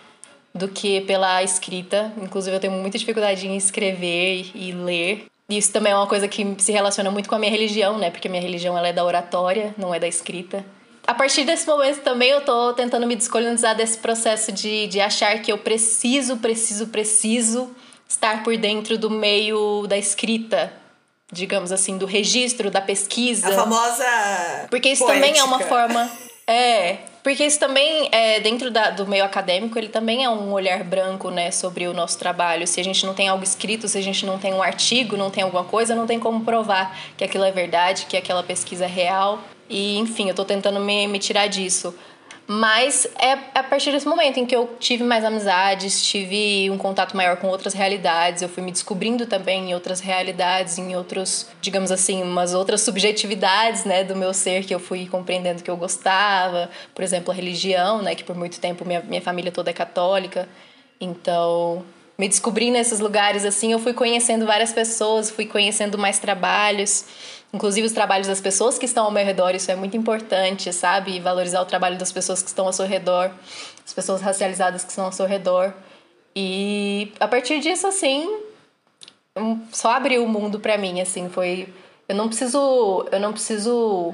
[0.54, 2.12] do que pela escrita.
[2.22, 5.26] Inclusive, eu tenho muita dificuldade em escrever e ler.
[5.48, 8.10] Isso também é uma coisa que se relaciona muito com a minha religião, né?
[8.10, 10.64] Porque a minha religião ela é da oratória, não é da escrita.
[11.06, 15.38] A partir desse momento também eu tô tentando me descolonizar desse processo de, de achar
[15.42, 17.70] que eu preciso, preciso, preciso
[18.08, 20.72] estar por dentro do meio da escrita,
[21.30, 23.48] digamos assim, do registro, da pesquisa.
[23.48, 24.66] A famosa.
[24.70, 25.26] Porque isso poética.
[25.26, 26.10] também é uma forma.
[26.46, 26.98] É.
[27.24, 31.30] Porque isso também, é, dentro da, do meio acadêmico, ele também é um olhar branco,
[31.30, 32.66] né, sobre o nosso trabalho.
[32.66, 35.30] Se a gente não tem algo escrito, se a gente não tem um artigo, não
[35.30, 38.88] tem alguma coisa, não tem como provar que aquilo é verdade, que aquela pesquisa é
[38.88, 39.40] real.
[39.70, 41.94] E, enfim, eu tô tentando me, me tirar disso.
[42.46, 47.16] Mas é a partir desse momento em que eu tive mais amizades, tive um contato
[47.16, 51.90] maior com outras realidades, eu fui me descobrindo também em outras realidades, em outros, digamos
[51.90, 56.68] assim, umas outras subjetividades, né, do meu ser que eu fui compreendendo que eu gostava.
[56.94, 60.46] Por exemplo, a religião, né, que por muito tempo minha, minha família toda é católica.
[61.00, 61.82] Então,
[62.18, 67.06] me descobri nesses lugares assim, eu fui conhecendo várias pessoas, fui conhecendo mais trabalhos
[67.54, 71.20] inclusive os trabalhos das pessoas que estão ao meu redor, isso é muito importante, sabe?
[71.20, 73.30] Valorizar o trabalho das pessoas que estão ao seu redor,
[73.86, 75.72] as pessoas racializadas que estão ao seu redor.
[76.34, 78.28] E a partir disso, assim,
[79.70, 81.72] só abriu o mundo para mim, assim, foi
[82.08, 84.12] eu não preciso, eu não preciso,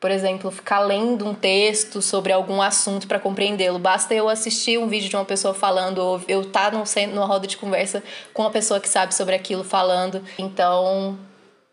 [0.00, 3.78] por exemplo, ficar lendo um texto sobre algum assunto para compreendê-lo.
[3.78, 7.24] Basta eu assistir um vídeo de uma pessoa falando ou eu estar tá num, numa
[7.24, 8.02] roda de conversa
[8.34, 10.22] com uma pessoa que sabe sobre aquilo falando.
[10.38, 11.16] Então,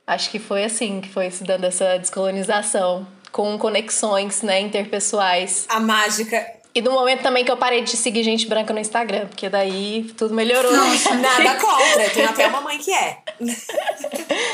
[0.08, 5.66] Acho que foi assim que foi se dando essa descolonização, com conexões, né, interpessoais.
[5.68, 6.48] A mágica.
[6.74, 10.10] E no momento também que eu parei de seguir gente branca no Instagram, porque daí
[10.16, 10.72] tudo melhorou.
[10.72, 13.18] Nossa, Nada contra, tenho até uma mãe que é.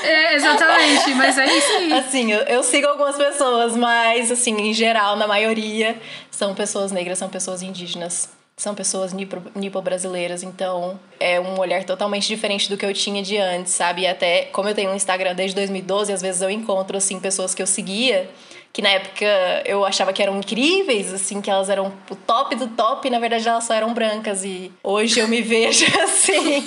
[0.04, 1.94] É, exatamente, mas é isso aí.
[1.94, 5.98] Assim, eu, eu sigo algumas pessoas, mas assim, em geral, na maioria,
[6.30, 9.14] são pessoas negras, são pessoas indígenas são pessoas
[9.56, 14.04] nipo-brasileiras, então é um olhar totalmente diferente do que eu tinha de antes, sabe?
[14.04, 17.56] E até, como eu tenho um Instagram desde 2012, às vezes eu encontro, assim, pessoas
[17.56, 18.30] que eu seguia,
[18.72, 19.26] que na época
[19.66, 23.20] eu achava que eram incríveis, assim, que elas eram o top do top, e na
[23.20, 26.62] verdade elas só eram brancas, e hoje eu me vejo assim...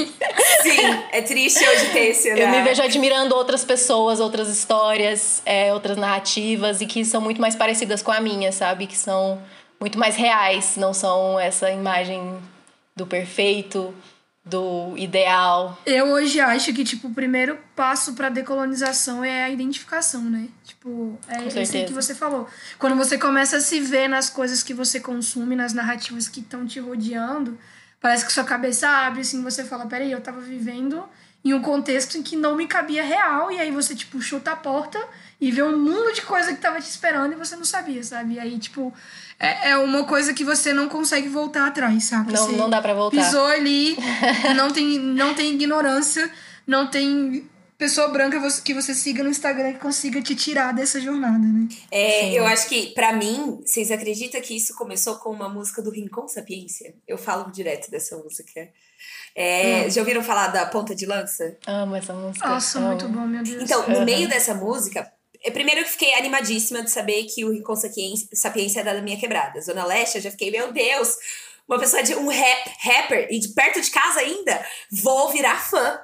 [0.62, 2.42] Sim, é triste hoje ter esse olhar.
[2.42, 7.40] Eu me vejo admirando outras pessoas, outras histórias, é, outras narrativas, e que são muito
[7.40, 8.88] mais parecidas com a minha, sabe?
[8.88, 9.40] Que são
[9.80, 12.38] muito mais reais, não são essa imagem
[12.94, 13.94] do perfeito,
[14.44, 15.76] do ideal.
[15.84, 20.48] Eu hoje acho que, tipo, o primeiro passo pra decolonização é a identificação, né?
[20.64, 22.48] Tipo, é Com isso que você falou.
[22.78, 26.66] Quando você começa a se ver nas coisas que você consome, nas narrativas que estão
[26.66, 27.58] te rodeando,
[28.00, 31.08] Parece que sua cabeça abre, assim, você fala, peraí, eu tava vivendo
[31.46, 34.56] em um contexto em que não me cabia real, e aí você, tipo, chuta a
[34.56, 34.98] porta
[35.40, 38.34] e vê um mundo de coisa que tava te esperando e você não sabia, sabe?
[38.34, 38.92] E aí, tipo,
[39.38, 42.32] é, é uma coisa que você não consegue voltar atrás, sabe?
[42.32, 43.16] Não, você não dá pra voltar.
[43.16, 43.96] Pisou ali,
[44.56, 46.28] não tem, não tem ignorância,
[46.66, 51.38] não tem pessoa branca que você siga no Instagram que consiga te tirar dessa jornada,
[51.38, 51.68] né?
[51.90, 55.90] É, eu acho que, para mim, vocês acreditam que isso começou com uma música do
[55.90, 56.94] Rincon Sapiência?
[57.06, 58.68] Eu falo direto dessa música.
[59.34, 59.90] É, hum.
[59.90, 61.56] Já ouviram falar da Ponta de Lança?
[61.66, 62.48] Amo essa música.
[62.48, 62.88] Nossa, Amo.
[62.88, 63.62] muito bom, meu Deus.
[63.62, 64.04] Então, no uhum.
[64.04, 65.12] meio dessa música,
[65.44, 67.76] é, Primeiro eu fiquei animadíssima de saber que o Rincon
[68.32, 69.60] Sapiência é da minha quebrada.
[69.60, 71.16] Zona Leste, eu já fiquei, meu Deus,
[71.68, 76.00] uma pessoa de um rap, rapper e de perto de casa ainda, vou virar fã.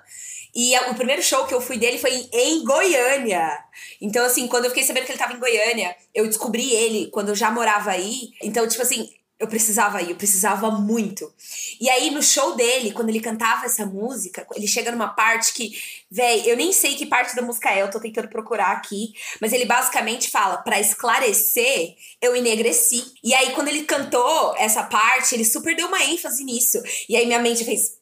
[0.54, 3.58] E o primeiro show que eu fui dele foi em Goiânia.
[4.00, 7.30] Então, assim, quando eu fiquei sabendo que ele tava em Goiânia, eu descobri ele quando
[7.30, 8.30] eu já morava aí.
[8.42, 9.08] Então, tipo assim,
[9.42, 11.32] eu precisava ir, eu precisava muito.
[11.80, 15.72] E aí, no show dele, quando ele cantava essa música, ele chega numa parte que,
[16.08, 19.52] véi, eu nem sei que parte da música é, eu tô tentando procurar aqui, mas
[19.52, 23.02] ele basicamente fala: para esclarecer, eu enegreci.
[23.24, 26.80] E aí, quando ele cantou essa parte, ele super deu uma ênfase nisso.
[27.08, 28.00] E aí, minha mente fez.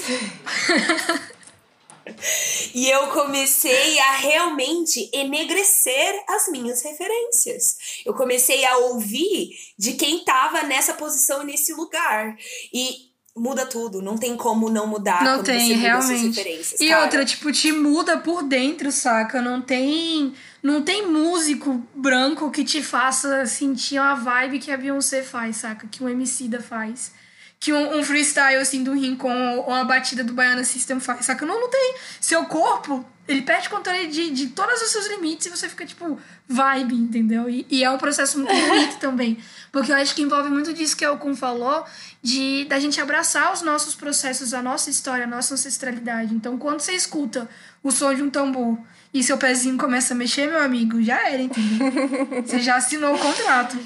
[2.74, 7.76] e eu comecei a realmente enegrecer as minhas referências.
[8.04, 12.36] Eu comecei a ouvir de quem estava nessa posição nesse lugar.
[12.72, 16.76] E muda tudo, não tem como não mudar não tem, realmente.
[16.78, 17.04] E cara.
[17.04, 19.40] outra, tipo, te muda por dentro, saca?
[19.40, 25.22] Não tem, não tem músico branco que te faça sentir uma vibe que a Beyoncé
[25.22, 25.88] faz, saca?
[25.88, 27.12] Que o MC da faz
[27.62, 31.46] que um, um, freestyle assim do Rincon ou a batida do Baiana System faz, saca?
[31.46, 31.94] Não, não tem.
[32.20, 36.18] Seu corpo, ele perde controle de, de todos os seus limites e você fica, tipo,
[36.48, 37.48] vibe, entendeu?
[37.48, 39.38] E, e é um processo muito bonito também.
[39.70, 41.84] Porque eu acho que envolve muito disso que o Kun falou,
[42.20, 46.34] de da gente abraçar os nossos processos, a nossa história, a nossa ancestralidade.
[46.34, 47.48] Então, quando você escuta
[47.80, 48.76] o som de um tambor
[49.14, 52.42] e seu pezinho começa a mexer, meu amigo, já era, entendeu?
[52.44, 53.78] Você já assinou o contrato.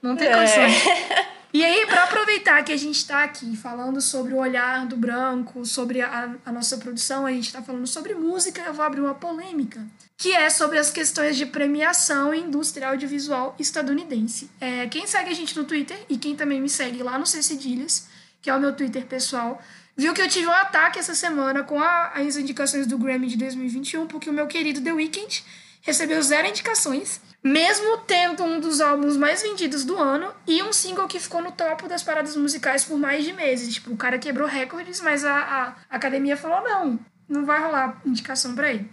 [0.00, 0.36] Não tem é.
[0.36, 1.24] condições.
[1.54, 5.64] E aí, para aproveitar que a gente está aqui falando sobre o olhar do branco,
[5.64, 9.14] sobre a, a nossa produção, a gente está falando sobre música, eu vou abrir uma
[9.14, 9.86] polêmica,
[10.16, 14.50] que é sobre as questões de premiação em indústria audiovisual estadunidense.
[14.60, 18.08] É, quem segue a gente no Twitter e quem também me segue lá no Cedilhas,
[18.42, 19.62] que é o meu Twitter pessoal,
[19.96, 23.36] viu que eu tive um ataque essa semana com a, as indicações do Grammy de
[23.36, 25.44] 2021, porque o meu querido The Weeknd
[25.84, 31.06] recebeu zero indicações mesmo tendo um dos álbuns mais vendidos do ano e um single
[31.06, 33.74] que ficou no topo das paradas musicais por mais de meses.
[33.74, 38.54] Tipo, o cara quebrou recordes, mas a, a academia falou: não, não vai rolar indicação
[38.54, 38.90] para ele.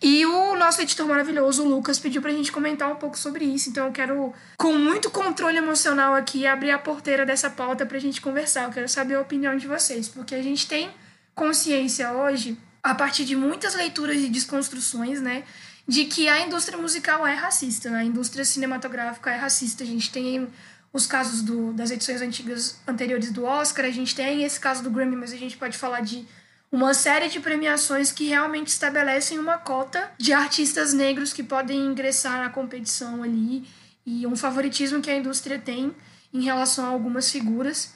[0.00, 3.68] E o nosso editor maravilhoso, o Lucas, pediu pra gente comentar um pouco sobre isso.
[3.68, 8.20] Então eu quero, com muito controle emocional aqui, abrir a porteira dessa pauta pra gente
[8.20, 8.64] conversar.
[8.64, 10.90] Eu quero saber a opinião de vocês, porque a gente tem
[11.36, 15.44] consciência hoje, a partir de muitas leituras e desconstruções, né?
[15.86, 19.82] De que a indústria musical é racista, a indústria cinematográfica é racista.
[19.82, 20.48] A gente tem
[20.92, 24.90] os casos do, das edições antigas anteriores do Oscar, a gente tem esse caso do
[24.90, 26.26] Grammy, mas a gente pode falar de
[26.70, 32.38] uma série de premiações que realmente estabelecem uma cota de artistas negros que podem ingressar
[32.38, 33.66] na competição ali
[34.06, 35.94] e um favoritismo que a indústria tem
[36.32, 37.92] em relação a algumas figuras.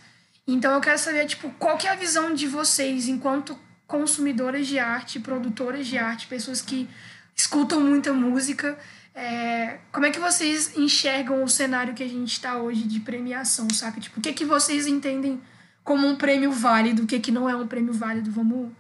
[0.47, 4.79] Então eu quero saber, tipo, qual que é a visão de vocês enquanto consumidoras de
[4.79, 6.89] arte, produtoras de arte, pessoas que
[7.37, 8.79] escutam muita música.
[9.15, 13.69] É, como é que vocês enxergam o cenário que a gente está hoje de premiação,
[13.71, 14.01] sabe?
[14.01, 15.41] Tipo, o que, que vocês entendem
[15.85, 18.31] como um prêmio válido, o que, que não é um prêmio válido?
[18.31, 18.71] Vamos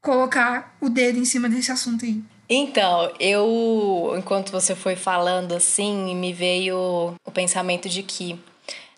[0.00, 2.22] colocar o dedo em cima desse assunto aí.
[2.48, 8.38] Então, eu, enquanto você foi falando assim, me veio o pensamento de que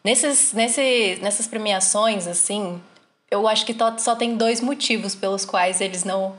[0.05, 2.81] nesses, nesse, nessas premiações, assim,
[3.31, 6.37] eu acho que só tem dois motivos pelos quais eles não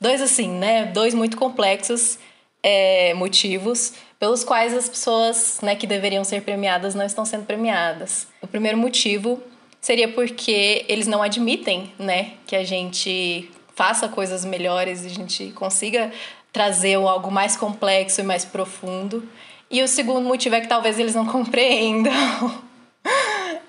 [0.00, 0.86] dois assim, né?
[0.86, 2.18] Dois muito complexos
[2.62, 8.26] é, motivos pelos quais as pessoas né, que deveriam ser premiadas não estão sendo premiadas.
[8.42, 9.40] O primeiro motivo
[9.80, 15.52] seria porque eles não admitem né, que a gente faça coisas melhores e a gente
[15.52, 16.10] consiga
[16.52, 19.28] trazer algo mais complexo e mais profundo.
[19.70, 22.12] E o segundo motivo é que talvez eles não compreendam.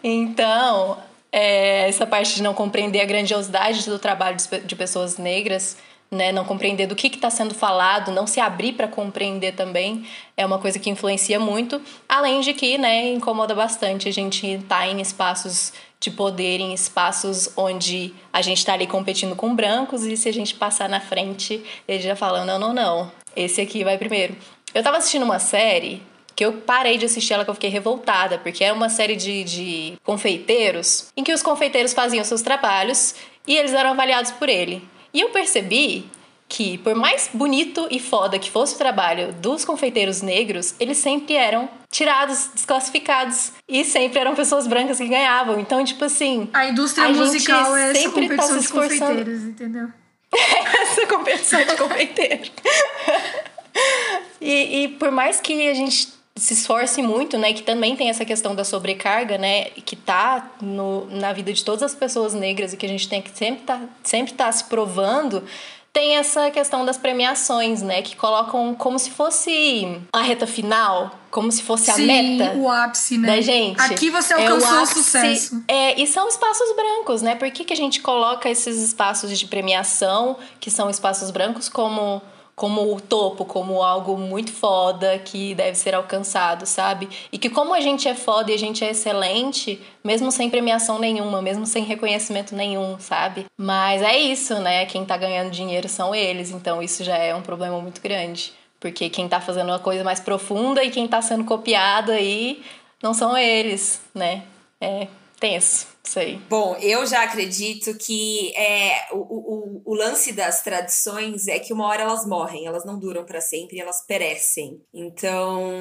[0.04, 0.98] então,
[1.32, 5.78] é, essa parte de não compreender a grandiosidade do trabalho de pessoas negras
[6.12, 10.06] né, não compreender do que está sendo falado, não se abrir para compreender também
[10.36, 14.80] é uma coisa que influencia muito, além de que né, incomoda bastante a gente estar
[14.80, 20.06] tá em espaços de poder, em espaços onde a gente está ali competindo com brancos
[20.06, 23.84] e se a gente passar na frente, ele já fala: não, não, não, esse aqui
[23.84, 24.36] vai primeiro.
[24.74, 26.02] Eu estava assistindo uma série
[26.36, 29.44] que eu parei de assistir ela que eu fiquei revoltada, porque é uma série de,
[29.44, 33.14] de confeiteiros em que os confeiteiros faziam seus trabalhos
[33.46, 34.82] e eles eram avaliados por ele.
[35.14, 36.10] E eu percebi
[36.48, 41.36] que, por mais bonito e foda que fosse o trabalho dos confeiteiros negros, eles sempre
[41.36, 43.52] eram tirados, desclassificados.
[43.68, 45.60] E sempre eram pessoas brancas que ganhavam.
[45.60, 46.50] Então, tipo assim.
[46.52, 48.90] A indústria a musical é essa sempre tá se esforçando.
[48.94, 49.90] de confeiteiros, entendeu?
[50.34, 52.44] essa competição de confeiteiro.
[54.42, 58.26] e, e por mais que a gente se esforce muito, né, que também tem essa
[58.26, 62.78] questão da sobrecarga, né, que tá no, na vida de todas as pessoas negras e
[62.78, 65.44] que a gente tem que sempre tá, sempre tá se provando,
[65.92, 68.02] tem essa questão das premiações, né?
[68.02, 72.58] Que colocam como se fosse a reta final, como se fosse Sim, a meta.
[72.58, 73.36] o ápice, né?
[73.36, 73.82] Da gente.
[73.82, 75.64] Aqui você alcançou é o, ápice, o sucesso.
[75.68, 77.36] É, e são espaços brancos, né?
[77.36, 82.22] Por que, que a gente coloca esses espaços de premiação, que são espaços brancos, como
[82.60, 87.08] como o topo, como algo muito foda que deve ser alcançado, sabe?
[87.32, 91.00] E que como a gente é foda e a gente é excelente, mesmo sem premiação
[91.00, 93.46] nenhuma, mesmo sem reconhecimento nenhum, sabe?
[93.58, 94.86] Mas é isso, né?
[94.86, 98.52] Quem tá ganhando dinheiro são eles, então isso já é um problema muito grande.
[98.78, 102.62] Porque quem tá fazendo uma coisa mais profunda e quem tá sendo copiado aí
[103.02, 104.44] não são eles, né?
[104.82, 105.08] É
[105.40, 105.88] tenso.
[106.04, 106.42] Sei.
[106.50, 111.86] Bom, eu já acredito que é, o, o, o, lance das tradições é que uma
[111.86, 114.82] hora elas morrem, elas não duram para sempre, elas perecem.
[114.92, 115.72] Então,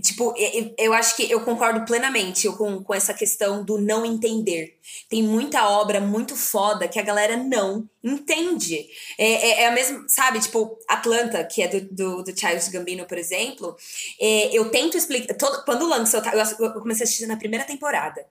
[0.00, 4.78] tipo, eu, eu acho que eu concordo plenamente com, com essa questão do não entender.
[5.06, 8.88] Tem muita obra muito foda que a galera não entende.
[9.18, 13.04] É, é, é a mesma, sabe, tipo, Atlanta, que é do, do, do Childish Gambino,
[13.04, 13.76] por exemplo,
[14.18, 15.34] é, eu tento explicar.
[15.34, 18.24] Todo, quando lança, eu, eu comecei a assistir na primeira temporada.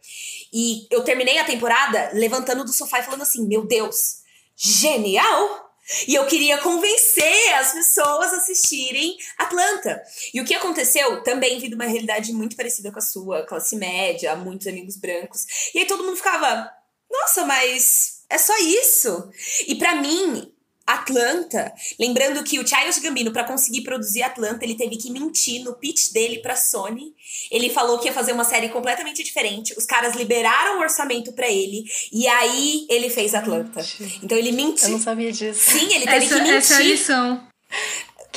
[0.51, 4.18] E eu terminei terminei a temporada levantando do sofá e falando assim: Meu Deus,
[4.55, 5.65] genial!
[6.05, 10.03] E eu queria convencer as pessoas a assistirem Atlanta.
[10.34, 14.36] E o que aconteceu também vindo uma realidade muito parecida com a sua, classe média,
[14.36, 15.45] muitos amigos brancos.
[15.74, 16.70] E aí todo mundo ficava:
[17.09, 19.32] Nossa, mas é só isso?
[19.68, 20.53] E para mim,
[20.88, 25.73] Atlanta, lembrando que o Childish Gambino para conseguir produzir Atlanta, ele teve que mentir no
[25.73, 27.13] pitch dele para Sony.
[27.51, 29.73] Ele falou que ia fazer uma série completamente diferente.
[29.77, 33.85] Os caras liberaram o orçamento para ele e aí ele fez Atlanta.
[34.23, 34.88] Então ele mentiu.
[34.88, 35.71] Eu não sabia disso.
[35.71, 36.55] Sim, ele teve essa, que mentir.
[36.55, 37.47] Essa é a lição.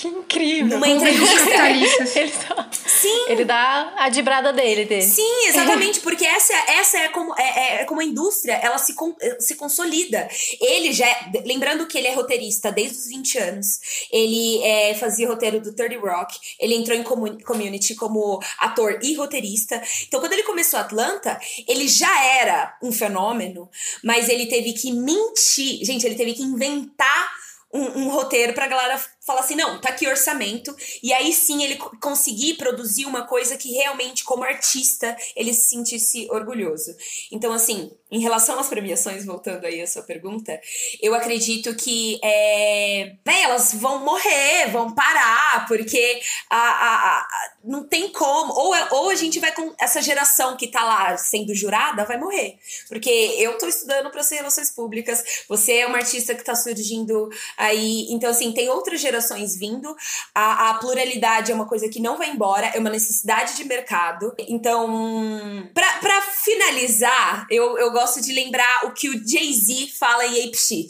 [0.00, 0.78] Que incrível.
[0.78, 2.18] Numa entrevista.
[2.18, 3.24] ele, dá, Sim.
[3.28, 5.02] ele dá a dibrada dele, dele.
[5.02, 8.94] Sim, exatamente, porque essa, essa é, como, é, é, é como a indústria ela se,
[9.38, 10.26] se consolida.
[10.58, 11.06] Ele já.
[11.06, 13.66] É, lembrando que ele é roteirista desde os 20 anos.
[14.10, 16.38] Ele é, fazia roteiro do 30 Rock.
[16.58, 19.82] Ele entrou em community como ator e roteirista.
[20.08, 21.38] Então, quando ele começou Atlanta,
[21.68, 23.68] ele já era um fenômeno,
[24.02, 25.84] mas ele teve que mentir.
[25.84, 27.30] Gente, ele teve que inventar
[27.72, 29.00] um, um roteiro pra galera
[29.30, 30.74] falar assim: não, tá aqui orçamento.
[31.02, 36.28] E aí sim ele conseguir produzir uma coisa que realmente, como artista, ele se sentisse
[36.30, 36.94] orgulhoso.
[37.32, 40.60] Então, assim, em relação às premiações, voltando aí à sua pergunta,
[41.00, 47.28] eu acredito que é, né, elas vão morrer, vão parar, porque a, a, a,
[47.62, 48.52] não tem como.
[48.52, 52.58] Ou, ou a gente vai com essa geração que tá lá sendo jurada, vai morrer.
[52.88, 57.28] Porque eu tô estudando para ser relações públicas, você é uma artista que tá surgindo
[57.56, 58.06] aí.
[58.10, 59.94] Então, assim, tem outras gerações vindo.
[60.34, 64.34] A, a pluralidade é uma coisa que não vai embora, é uma necessidade de mercado.
[64.48, 70.56] Então, para finalizar, eu, eu gosto de lembrar o que o Jay-Z fala em Ape
[70.56, 70.88] Shit.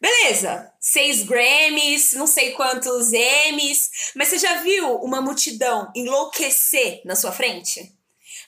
[0.00, 7.16] Beleza, seis Grammys, não sei quantos Emmys, mas você já viu uma multidão enlouquecer na
[7.16, 7.90] sua frente?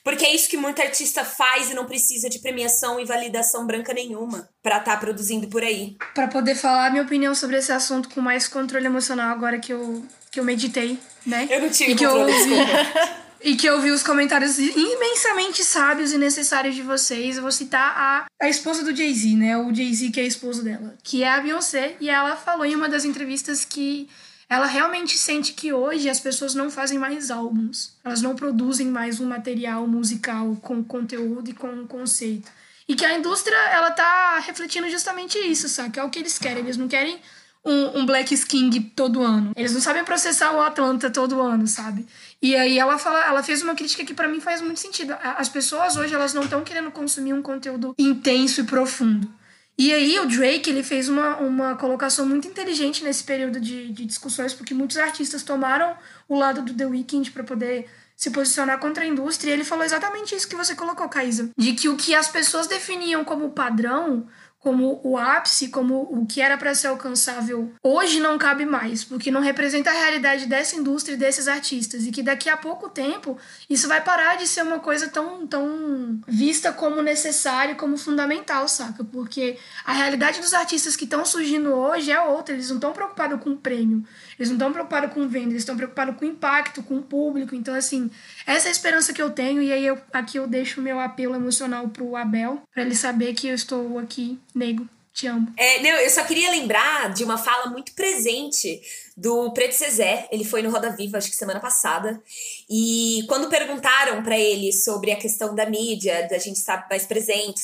[0.03, 3.91] Porque é isso que muito artista faz e não precisa de premiação e validação branca
[3.91, 5.97] nenhuma para estar tá produzindo por aí.
[6.13, 10.05] Para poder falar minha opinião sobre esse assunto com mais controle emocional agora que eu,
[10.31, 11.47] que eu meditei, né?
[11.49, 13.19] Eu não tive e controle, eu...
[13.41, 17.37] e que eu vi os comentários imensamente sábios e necessários de vocês.
[17.37, 19.57] Eu vou citar a, a esposa do Jay-Z, né?
[19.57, 22.75] O Jay-Z que é a esposa dela, que é a Beyoncé, e ela falou em
[22.75, 24.09] uma das entrevistas que
[24.49, 27.93] ela realmente sente que hoje as pessoas não fazem mais álbuns.
[28.03, 32.49] Elas não produzem mais um material musical com conteúdo e com conceito.
[32.87, 35.91] E que a indústria, ela tá refletindo justamente isso, sabe?
[35.91, 36.63] Que é o que eles querem.
[36.63, 37.19] Eles não querem
[37.63, 39.51] um, um Black King todo ano.
[39.55, 42.07] Eles não sabem processar o Atlanta todo ano, sabe?
[42.41, 45.15] E aí ela fala, ela fez uma crítica que para mim faz muito sentido.
[45.21, 49.29] As pessoas hoje elas não estão querendo consumir um conteúdo intenso e profundo.
[49.77, 54.05] E aí o Drake ele fez uma, uma colocação muito inteligente nesse período de, de
[54.05, 55.95] discussões, porque muitos artistas tomaram
[56.27, 59.51] o lado do The Weeknd para poder se posicionar contra a indústria.
[59.51, 61.51] E ele falou exatamente isso que você colocou, Kaisa.
[61.57, 64.27] De que o que as pessoas definiam como padrão
[64.59, 69.31] como o ápice, como o que era para ser alcançável, hoje não cabe mais, porque
[69.31, 72.05] não representa a realidade dessa indústria e desses artistas.
[72.05, 73.37] E que daqui a pouco tempo
[73.69, 79.03] isso vai parar de ser uma coisa tão, tão vista como necessária, como fundamental, saca?
[79.03, 83.41] Porque a realidade dos artistas que estão surgindo hoje é outra, eles não estão preocupados
[83.41, 84.03] com o prêmio,
[84.39, 87.53] eles não estão preocupados com venda, eles estão preocupados com impacto, com o público.
[87.53, 88.09] Então, assim,
[88.47, 90.97] essa é a esperança que eu tenho, e aí eu, aqui eu deixo o meu
[90.97, 95.51] apelo emocional pro Abel, para ele saber que eu estou aqui nego, te amo.
[95.57, 98.81] É, não, eu só queria lembrar de uma fala muito presente
[99.17, 100.29] do Preto Cezé.
[100.31, 102.21] Ele foi no Roda Viva, acho que semana passada.
[102.69, 107.63] E quando perguntaram para ele sobre a questão da mídia, da gente estar mais presente,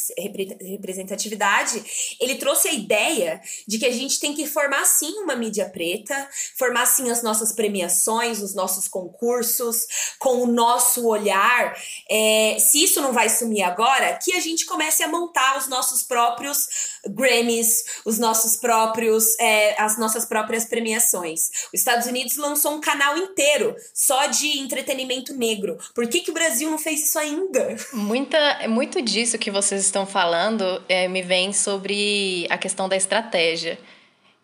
[0.60, 5.70] representatividade, ele trouxe a ideia de que a gente tem que formar sim uma mídia
[5.70, 6.28] preta,
[6.58, 9.86] formar sim as nossas premiações, os nossos concursos,
[10.18, 11.78] com o nosso olhar.
[12.10, 16.01] É, se isso não vai sumir agora, que a gente comece a montar os nossos
[16.01, 21.49] próprios Grammys, os nossos próprios, é, as nossas próprias premiações.
[21.72, 24.95] Os Estados Unidos lançou um canal inteiro só de entretenimento
[25.34, 25.78] negro.
[25.93, 27.76] Por que, que o Brasil não fez isso ainda?
[27.91, 33.78] Muita, muito disso que vocês estão falando é, me vem sobre a questão da estratégia.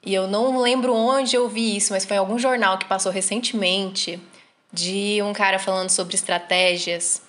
[0.06, 3.12] E eu não lembro onde eu vi isso, mas foi em algum jornal que passou
[3.12, 4.20] recentemente
[4.74, 7.22] de um cara falando sobre estratégias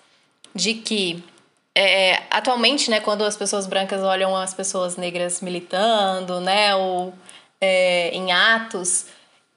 [0.54, 1.22] de que
[1.74, 7.14] é, atualmente, né, quando as pessoas brancas olham as pessoas negras militando, né, ou
[7.60, 9.06] é, em atos,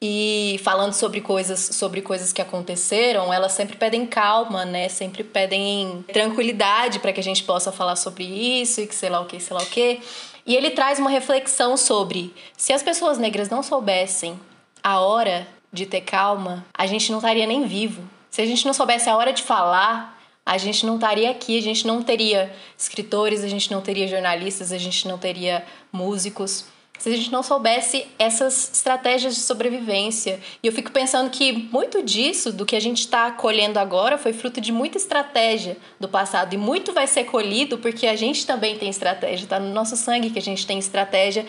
[0.07, 4.87] e falando sobre coisas, sobre coisas que aconteceram, elas sempre pedem calma, né?
[4.87, 9.19] Sempre pedem tranquilidade para que a gente possa falar sobre isso e que sei lá
[9.19, 9.99] o que, sei lá o que.
[10.45, 14.39] E ele traz uma reflexão sobre se as pessoas negras não soubessem
[14.83, 18.03] a hora de ter calma, a gente não estaria nem vivo.
[18.29, 21.61] Se a gente não soubesse a hora de falar, a gente não estaria aqui, a
[21.61, 26.65] gente não teria escritores, a gente não teria jornalistas, a gente não teria músicos
[26.97, 30.39] se a gente não soubesse essas estratégias de sobrevivência.
[30.61, 34.33] E eu fico pensando que muito disso, do que a gente está colhendo agora, foi
[34.33, 36.53] fruto de muita estratégia do passado.
[36.53, 40.29] E muito vai ser colhido porque a gente também tem estratégia, está no nosso sangue
[40.29, 41.45] que a gente tem estratégia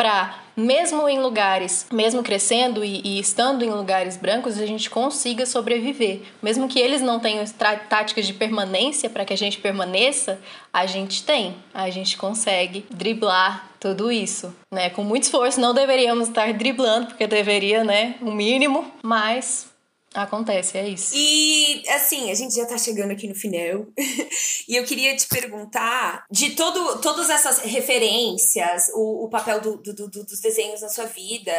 [0.00, 5.44] para, mesmo em lugares, mesmo crescendo e, e, estando em lugares brancos, a gente consiga
[5.44, 6.22] sobreviver.
[6.42, 7.44] Mesmo que eles não tenham
[7.86, 10.40] táticas de permanência para que a gente permaneça,
[10.72, 11.54] a gente tem.
[11.74, 14.88] A gente consegue driblar tudo isso, né?
[14.88, 18.14] Com muito esforço, não deveríamos estar driblando, porque deveria, né?
[18.22, 19.69] O mínimo, mas
[20.12, 21.12] Acontece, é isso.
[21.14, 23.86] E assim, a gente já tá chegando aqui no final.
[24.68, 29.94] e eu queria te perguntar de todo, todas essas referências, o, o papel do, do,
[29.94, 31.52] do, dos desenhos na sua vida,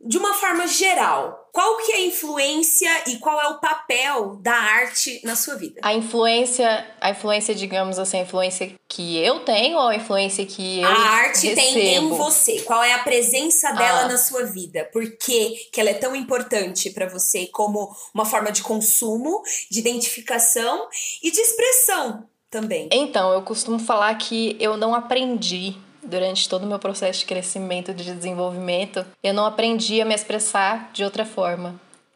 [0.00, 4.54] de uma forma geral, qual que é a influência e qual é o papel da
[4.54, 5.80] arte na sua vida?
[5.82, 10.80] A influência, a influência, digamos assim, a influência que eu tenho ou a influência que
[10.80, 11.74] eu A arte recebo?
[11.74, 12.60] tem em você.
[12.60, 14.08] Qual é a presença dela ah.
[14.08, 14.88] na sua vida?
[14.92, 19.80] Por que, que ela é tão importante para você como uma forma de consumo, de
[19.80, 20.86] identificação
[21.22, 22.88] e de expressão também?
[22.92, 27.94] Então, eu costumo falar que eu não aprendi durante todo o meu processo de crescimento,
[27.94, 31.74] de desenvolvimento, eu não aprendi a me expressar de outra forma.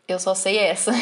[0.08, 0.92] Eu só sei essa.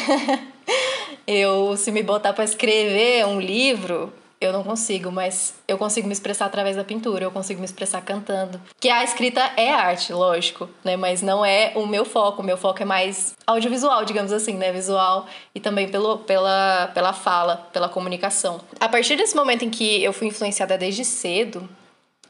[1.27, 6.13] eu, se me botar para escrever um livro, eu não consigo, mas eu consigo me
[6.13, 8.59] expressar através da pintura, eu consigo me expressar cantando.
[8.79, 10.97] Que a escrita é arte, lógico, né?
[10.97, 12.41] Mas não é o meu foco.
[12.41, 14.71] O meu foco é mais audiovisual, digamos assim, né?
[14.71, 18.59] Visual e também pelo, pela, pela fala, pela comunicação.
[18.79, 21.69] A partir desse momento em que eu fui influenciada desde cedo,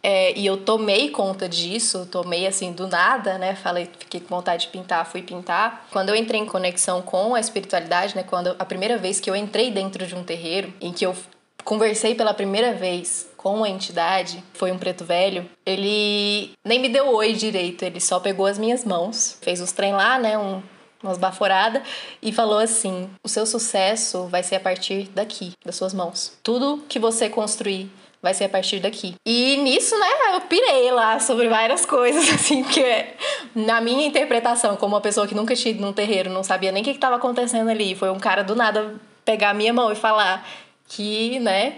[0.04, 3.56] é, e eu tomei conta disso, tomei assim do nada, né?
[3.56, 5.88] Falei, fiquei com vontade de pintar, fui pintar.
[5.92, 8.24] Quando eu entrei em conexão com a espiritualidade, né?
[8.24, 11.16] Quando a primeira vez que eu entrei dentro de um terreiro, em que eu
[11.64, 17.14] conversei pela primeira vez com a entidade, foi um preto velho, ele nem me deu
[17.14, 20.38] oi direito, ele só pegou as minhas mãos, fez os trem lá, né?
[20.38, 20.62] Um,
[21.04, 21.84] umas baforadas,
[22.22, 26.38] e falou assim: o seu sucesso vai ser a partir daqui, das suas mãos.
[26.44, 27.92] Tudo que você construir
[28.22, 29.16] vai ser a partir daqui.
[29.26, 33.08] E nisso, né, eu pirei lá sobre várias coisas, assim, porque
[33.56, 36.82] na minha interpretação, como uma pessoa que nunca tinha ido num terreiro, não sabia nem
[36.82, 38.96] o que estava acontecendo ali, foi um cara do nada
[39.26, 40.48] pegar a minha mão e falar
[40.88, 41.78] que, né,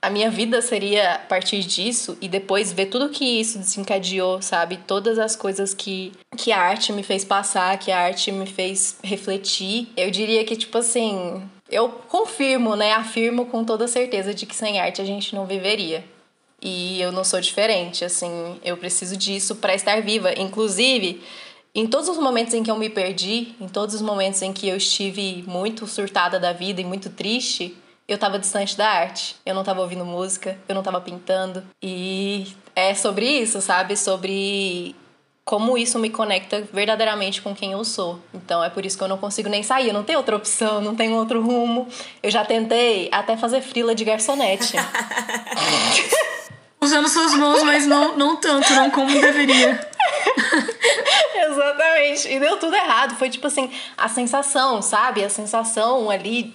[0.00, 4.76] a minha vida seria a partir disso e depois ver tudo que isso desencadeou, sabe?
[4.86, 8.98] Todas as coisas que, que a arte me fez passar, que a arte me fez
[9.02, 9.88] refletir.
[9.96, 12.92] Eu diria que, tipo assim, eu confirmo, né?
[12.92, 16.04] Afirmo com toda certeza de que sem arte a gente não viveria.
[16.60, 20.32] E eu não sou diferente, assim, eu preciso disso para estar viva.
[20.38, 21.22] Inclusive,
[21.74, 24.66] em todos os momentos em que eu me perdi, em todos os momentos em que
[24.66, 27.76] eu estive muito surtada da vida e muito triste,
[28.08, 29.36] eu estava distante da arte.
[29.44, 31.62] Eu não estava ouvindo música, eu não estava pintando.
[31.82, 33.96] E é sobre isso, sabe?
[33.96, 34.94] Sobre
[35.46, 38.18] como isso me conecta verdadeiramente com quem eu sou.
[38.34, 40.80] Então é por isso que eu não consigo nem sair, eu não tenho outra opção,
[40.80, 41.86] não tenho outro rumo.
[42.20, 44.74] Eu já tentei até fazer frila de garçonete.
[46.82, 49.88] Usando suas mãos, mas não, não tanto, não como deveria.
[51.48, 52.28] Exatamente.
[52.28, 53.14] E deu tudo errado.
[53.14, 55.24] Foi tipo assim, a sensação, sabe?
[55.24, 56.52] A sensação ali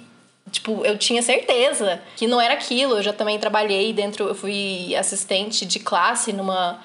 [0.51, 2.97] Tipo, eu tinha certeza que não era aquilo.
[2.97, 6.77] Eu já também trabalhei dentro, eu fui assistente de classe numa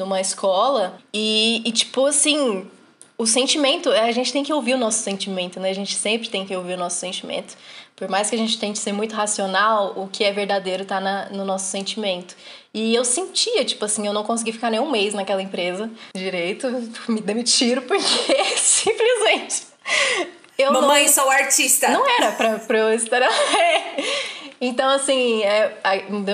[0.00, 2.66] numa escola e, e tipo assim,
[3.16, 5.68] o sentimento, a gente tem que ouvir o nosso sentimento, né?
[5.68, 7.54] A gente sempre tem que ouvir o nosso sentimento.
[7.94, 11.28] Por mais que a gente tente ser muito racional, o que é verdadeiro tá na,
[11.28, 12.34] no nosso sentimento.
[12.72, 16.66] E eu sentia, tipo assim, eu não consegui ficar nem um mês naquela empresa direito,
[17.06, 19.64] me demitiram porque simplesmente.
[20.56, 21.88] Eu Mamãe, não, sou artista.
[21.88, 23.20] Não era pra, pra eu estar.
[24.60, 25.78] Então, assim, é,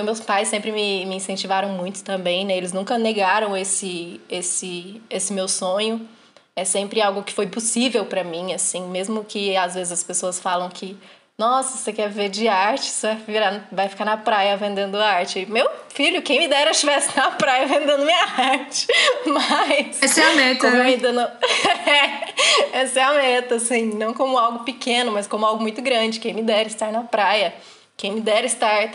[0.03, 2.57] meus pais sempre me, me incentivaram muito também, né?
[2.57, 6.07] Eles nunca negaram esse, esse, esse meu sonho.
[6.53, 10.39] É sempre algo que foi possível para mim, assim, mesmo que às vezes as pessoas
[10.39, 10.97] falam que
[11.37, 15.45] nossa, você quer ver de arte, você vai, virar, vai ficar na praia vendendo arte.
[15.47, 18.87] Meu filho, quem me dera estivesse na praia vendendo minha arte.
[19.27, 20.01] Mas.
[20.01, 20.71] Essa é a meta.
[20.71, 20.81] Né?
[20.81, 21.31] Ainda não...
[22.73, 23.85] Essa é a meta, assim.
[23.85, 26.19] Não como algo pequeno, mas como algo muito grande.
[26.19, 27.53] Quem me dera estar na praia
[27.97, 28.91] quem me dera estar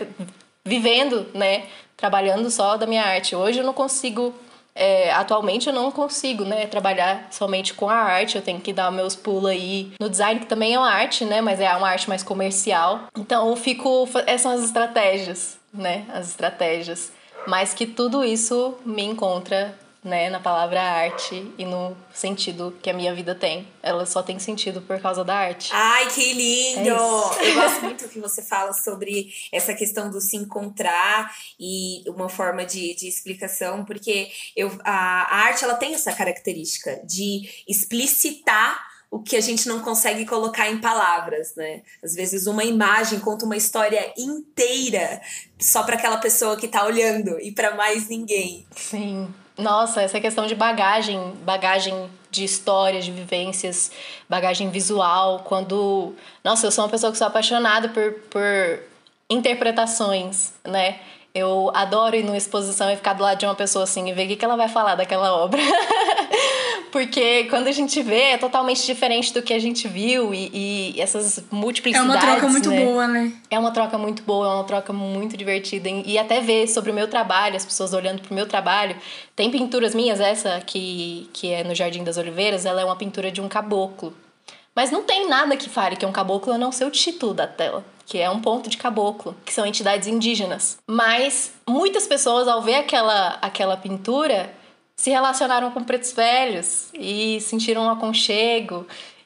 [0.65, 1.65] vivendo, né?
[1.95, 3.35] Trabalhando só da minha arte.
[3.35, 4.33] Hoje eu não consigo
[4.75, 8.91] é, atualmente eu não consigo, né, trabalhar somente com a arte, eu tenho que dar
[8.91, 12.09] meus pulos aí no design, que também é uma arte, né, mas é uma arte
[12.09, 13.01] mais comercial.
[13.15, 17.11] Então eu fico, essas são as estratégias, né, as estratégias.
[17.45, 22.93] Mas que tudo isso me encontra né, na palavra arte e no sentido que a
[22.93, 23.67] minha vida tem.
[23.81, 25.69] Ela só tem sentido por causa da arte.
[25.73, 26.89] Ai, que lindo!
[26.89, 32.27] É eu gosto muito que você fala sobre essa questão do se encontrar e uma
[32.27, 38.93] forma de, de explicação, porque eu, a, a arte ela tem essa característica de explicitar
[39.13, 41.83] o que a gente não consegue colocar em palavras, né?
[42.03, 45.21] Às vezes uma imagem conta uma história inteira
[45.59, 48.65] só para aquela pessoa que tá olhando e para mais ninguém.
[48.75, 49.31] Sim.
[49.57, 53.91] Nossa, essa questão de bagagem, bagagem de histórias, de vivências,
[54.27, 56.15] bagagem visual, quando.
[56.43, 58.79] Nossa, eu sou uma pessoa que sou apaixonada por, por
[59.29, 60.99] interpretações, né?
[61.35, 64.31] Eu adoro ir numa exposição e ficar do lado de uma pessoa assim e ver
[64.31, 65.61] o que ela vai falar daquela obra.
[66.93, 71.01] Porque quando a gente vê é totalmente diferente do que a gente viu e, e
[71.01, 72.07] essas multiplicidades.
[72.07, 72.85] É uma troca muito né?
[72.85, 73.33] boa, né?
[73.49, 75.89] É uma troca muito boa, é uma troca muito divertida.
[75.89, 78.95] E até ver sobre o meu trabalho, as pessoas olhando pro meu trabalho.
[79.35, 83.31] Tem pinturas minhas, essa que, que é no Jardim das Oliveiras, ela é uma pintura
[83.31, 84.15] de um caboclo.
[84.75, 87.33] Mas não tem nada que fale que é um caboclo a não ser o título
[87.33, 90.77] da tela, que é um ponto de caboclo, que são entidades indígenas.
[90.85, 94.53] Mas muitas pessoas, ao ver aquela, aquela pintura,
[94.95, 98.85] se relacionaram com pretos velhos e sentiram um aconchego.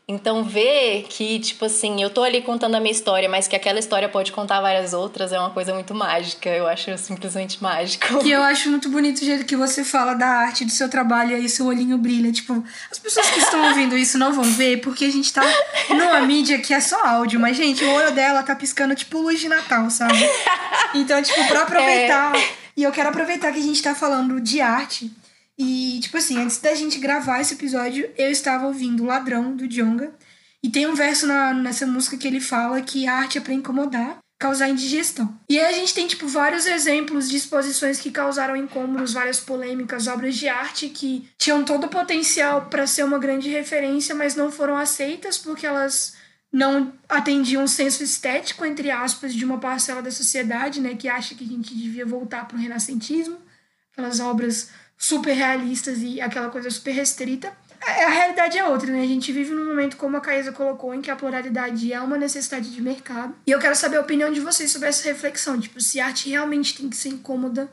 [0.10, 3.78] Então, ver que, tipo assim, eu tô ali contando a minha história, mas que aquela
[3.78, 6.50] história pode contar várias outras é uma coisa muito mágica.
[6.50, 8.26] Eu acho simplesmente mágico.
[8.26, 11.32] E eu acho muito bonito o jeito que você fala da arte do seu trabalho
[11.32, 12.32] e aí seu olhinho brilha.
[12.32, 15.44] Tipo, as pessoas que estão ouvindo isso não vão ver porque a gente tá
[15.90, 19.42] numa mídia que é só áudio, mas, gente, o olho dela tá piscando tipo luz
[19.42, 20.18] de Natal, sabe?
[20.96, 22.34] Então, tipo, pra aproveitar.
[22.34, 22.50] É...
[22.78, 25.12] E eu quero aproveitar que a gente tá falando de arte.
[25.58, 30.14] E, tipo assim, antes da gente gravar esse episódio, eu estava ouvindo Ladrão, do Djonga.
[30.62, 33.54] E tem um verso na, nessa música que ele fala que a arte é pra
[33.54, 35.36] incomodar, causar indigestão.
[35.50, 40.08] E aí a gente tem, tipo, vários exemplos de exposições que causaram incômodos, várias polêmicas,
[40.08, 44.52] obras de arte que tinham todo o potencial para ser uma grande referência, mas não
[44.52, 46.16] foram aceitas porque elas
[46.52, 51.36] não atendiam o senso estético, entre aspas, de uma parcela da sociedade, né, que acha
[51.36, 53.38] que a gente devia voltar para o renascentismo,
[53.92, 57.52] aquelas obras super realistas e aquela coisa super restrita.
[57.80, 59.02] A realidade é outra, né?
[59.02, 62.18] A gente vive num momento, como a Caísa colocou, em que a pluralidade é uma
[62.18, 63.36] necessidade de mercado.
[63.46, 65.60] E eu quero saber a opinião de vocês sobre essa reflexão.
[65.60, 67.70] Tipo, se a arte realmente tem que ser incômoda,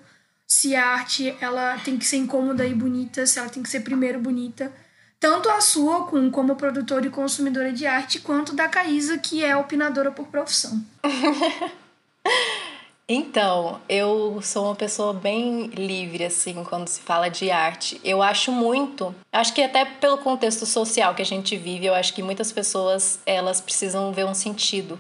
[0.46, 3.80] se a arte ela tem que ser incômoda e bonita, se ela tem que ser
[3.80, 4.70] primeiro bonita.
[5.18, 10.12] Tanto a sua, como produtora e consumidora de arte, quanto da Caísa, que é opinadora
[10.12, 10.84] por profissão.
[13.06, 18.00] Então, eu sou uma pessoa bem livre, assim, quando se fala de arte.
[18.02, 22.14] Eu acho muito, acho que até pelo contexto social que a gente vive, eu acho
[22.14, 24.98] que muitas pessoas, elas precisam ver um sentido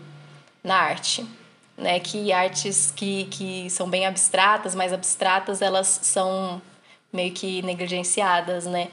[0.62, 1.26] na arte.
[1.76, 6.62] Né, que artes que, que são bem abstratas, mais abstratas, elas são
[7.12, 8.88] meio que negligenciadas, né?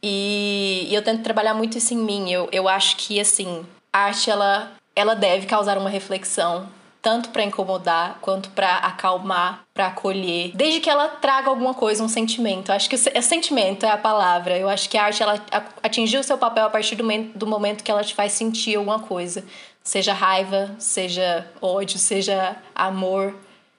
[0.00, 2.30] E, e eu tento trabalhar muito isso em mim.
[2.30, 6.68] Eu, eu acho que, assim, a arte, ela, ela deve causar uma reflexão
[7.02, 12.08] tanto para incomodar quanto para acalmar, para acolher, desde que ela traga alguma coisa, um
[12.08, 12.70] sentimento.
[12.70, 14.58] Acho que o sentimento é a palavra.
[14.58, 15.42] Eu acho que a arte ela
[15.82, 19.00] atingiu o seu papel a partir do do momento que ela te faz sentir alguma
[19.00, 19.44] coisa,
[19.82, 23.34] seja raiva, seja ódio, seja amor,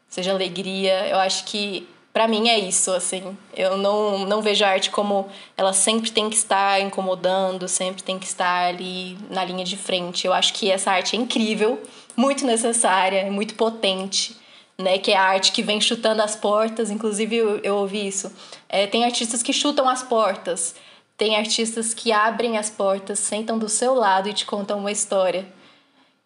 [0.10, 1.08] seja alegria.
[1.08, 3.38] Eu acho que para mim é isso, assim.
[3.56, 8.20] Eu não, não vejo a arte como ela sempre tem que estar incomodando, sempre tem
[8.20, 10.28] que estar ali na linha de frente.
[10.28, 11.82] Eu acho que essa arte é incrível,
[12.16, 14.36] muito necessária, muito potente,
[14.78, 14.98] né?
[14.98, 16.90] Que é a arte que vem chutando as portas.
[16.90, 18.32] Inclusive, eu, eu ouvi isso.
[18.68, 20.76] É, tem artistas que chutam as portas.
[21.18, 25.46] Tem artistas que abrem as portas, sentam do seu lado e te contam uma história.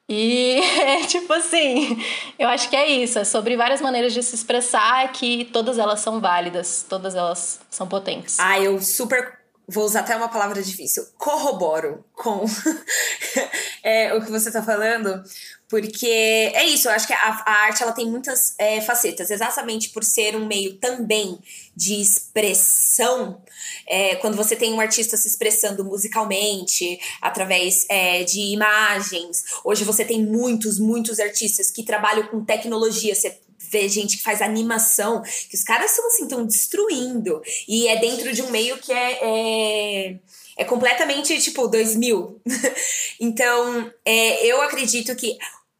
[0.07, 2.01] E é tipo assim,
[2.37, 5.99] eu acho que é isso, é sobre várias maneiras de se expressar que todas elas
[5.99, 8.39] são válidas, todas elas são potentes.
[8.39, 12.45] Ah, eu super vou usar até uma palavra difícil, corroboro com
[13.83, 15.23] é, o que você está falando,
[15.67, 19.89] porque é isso, eu acho que a, a arte ela tem muitas é, facetas, exatamente
[19.89, 21.39] por ser um meio também
[21.75, 23.41] de expressão.
[23.87, 29.43] É, quando você tem um artista se expressando musicalmente, através é, de imagens.
[29.63, 33.13] Hoje você tem muitos, muitos artistas que trabalham com tecnologia.
[33.13, 33.39] Você
[33.69, 37.41] vê gente que faz animação, que os caras são assim, estão destruindo.
[37.67, 40.19] E é dentro de um meio que é, é
[40.57, 42.41] é completamente tipo 2000.
[43.19, 45.37] então, é, eu acredito que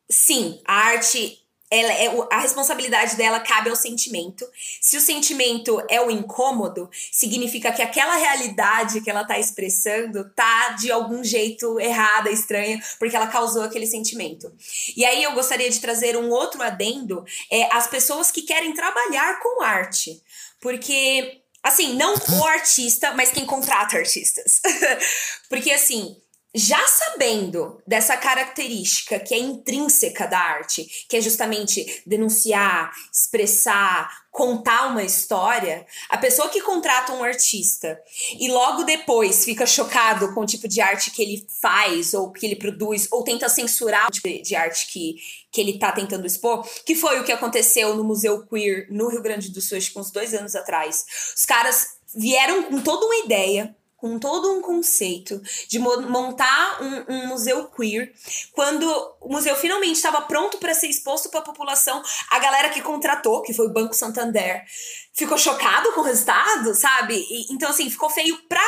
[0.10, 4.48] sim, a arte ela é, a responsabilidade dela cabe ao sentimento.
[4.80, 10.70] Se o sentimento é o incômodo, significa que aquela realidade que ela está expressando tá
[10.80, 14.52] de algum jeito errada, estranha, porque ela causou aquele sentimento.
[14.96, 19.40] E aí eu gostaria de trazer um outro adendo, é as pessoas que querem trabalhar
[19.40, 20.22] com arte.
[20.62, 24.62] Porque assim, não o artista, mas quem contrata artistas.
[25.50, 26.16] porque assim,
[26.56, 34.88] já sabendo dessa característica que é intrínseca da arte, que é justamente denunciar, expressar, contar
[34.88, 38.00] uma história, a pessoa que contrata um artista
[38.40, 42.46] e logo depois fica chocado com o tipo de arte que ele faz ou que
[42.46, 45.16] ele produz ou tenta censurar o tipo de arte que,
[45.52, 49.22] que ele tá tentando expor, que foi o que aconteceu no Museu Queer no Rio
[49.22, 51.04] Grande do Sul, acho que uns dois anos atrás.
[51.36, 53.76] Os caras vieram com toda uma ideia
[54.06, 58.14] com todo um conceito de montar um, um, museu queer.
[58.52, 58.86] Quando
[59.20, 63.42] o museu finalmente estava pronto para ser exposto para a população, a galera que contratou,
[63.42, 64.64] que foi o Banco Santander,
[65.12, 67.16] ficou chocado com o resultado, sabe?
[67.16, 68.62] E, então, assim, ficou feio para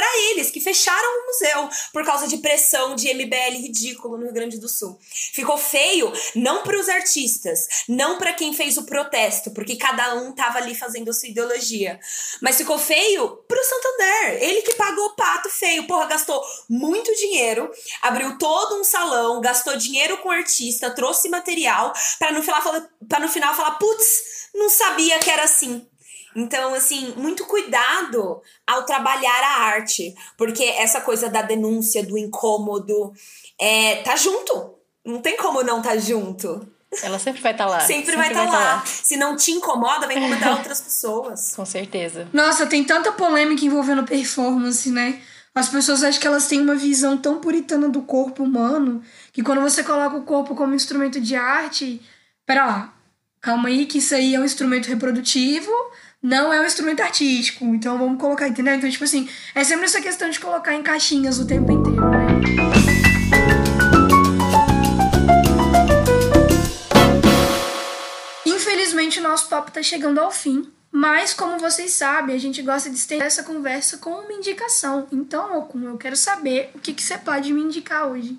[0.00, 4.32] para eles que fecharam o museu por causa de pressão de MBL ridículo no Rio
[4.32, 4.98] Grande do Sul.
[5.34, 10.32] Ficou feio não para os artistas, não para quem fez o protesto, porque cada um
[10.32, 12.00] tava ali fazendo a sua ideologia,
[12.40, 17.70] mas ficou feio pro Santander, ele que pagou o pato feio, porra, gastou muito dinheiro,
[18.00, 22.62] abriu todo um salão, gastou dinheiro com artista, trouxe material para no final
[23.06, 25.86] para no final falar, putz, não sabia que era assim.
[26.34, 33.12] Então, assim, muito cuidado ao trabalhar a arte, porque essa coisa da denúncia, do incômodo,
[33.58, 34.74] é, tá junto.
[35.04, 36.66] Não tem como não tá junto.
[37.02, 37.80] Ela sempre vai estar tá lá.
[37.80, 38.74] Sempre, sempre vai estar tá lá.
[38.76, 38.86] lá.
[38.86, 41.52] Se não te incomoda, vai incomodar outras pessoas.
[41.56, 42.28] Com certeza.
[42.32, 45.20] Nossa, tem tanta polêmica envolvendo performance, né?
[45.54, 49.02] As pessoas acham que elas têm uma visão tão puritana do corpo humano
[49.32, 52.00] que quando você coloca o corpo como instrumento de arte,
[52.46, 52.94] pera lá,
[53.40, 55.70] calma aí que isso aí é um instrumento reprodutivo,
[56.22, 57.64] não é um instrumento artístico.
[57.74, 58.74] Então vamos colocar, entendeu?
[58.74, 62.26] Então, tipo assim, é sempre essa questão de colocar em caixinhas o tempo inteiro, né?
[68.44, 70.70] Infelizmente, o nosso papo tá chegando ao fim.
[70.92, 75.06] Mas, como vocês sabem, a gente gosta de estender essa conversa com uma indicação.
[75.12, 78.36] Então, Okun, eu quero saber o que, que você pode me indicar hoje.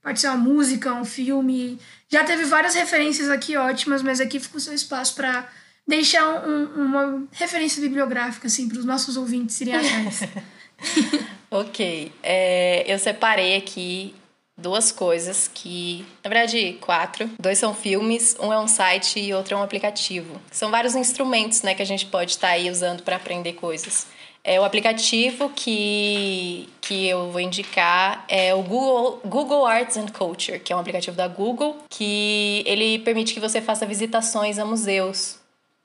[0.00, 1.80] Pode ser uma música, um filme.
[2.08, 5.48] Já teve várias referências aqui ótimas, mas aqui fica o seu espaço para
[5.88, 10.20] deixar um, uma referência bibliográfica assim para os nossos ouvintes irem atrás.
[11.50, 14.14] ok, é, eu separei aqui
[14.56, 17.30] duas coisas que, na verdade, quatro.
[17.40, 20.38] Dois são filmes, um é um site e outro é um aplicativo.
[20.50, 24.06] São vários instrumentos, né, que a gente pode estar tá aí usando para aprender coisas.
[24.44, 30.58] É, o aplicativo que, que eu vou indicar é o Google, Google Arts and Culture,
[30.58, 35.38] que é um aplicativo da Google, que ele permite que você faça visitações a museus.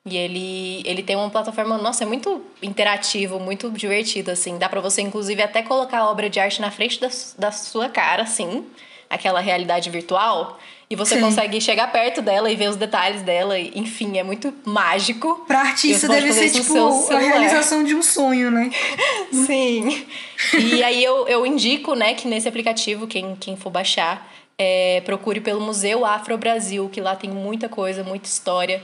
[0.06, 4.58] E ele, ele tem uma plataforma, nossa, é muito interativo, muito divertido, assim.
[4.58, 7.88] Dá para você, inclusive, até colocar a obra de arte na frente da, da sua
[7.88, 8.66] cara, assim.
[9.10, 11.22] aquela realidade virtual e você Sim.
[11.22, 13.58] consegue chegar perto dela e ver os detalhes dela.
[13.60, 15.43] Enfim, é muito mágico.
[15.47, 18.70] Pra artista deve ser tipo a realização de um sonho, né?
[19.32, 20.06] Sim.
[20.54, 25.39] e aí eu, eu indico, né, que nesse aplicativo, quem, quem for baixar, é, procure
[25.39, 28.82] pelo Museu Afro Brasil, que lá tem muita coisa, muita história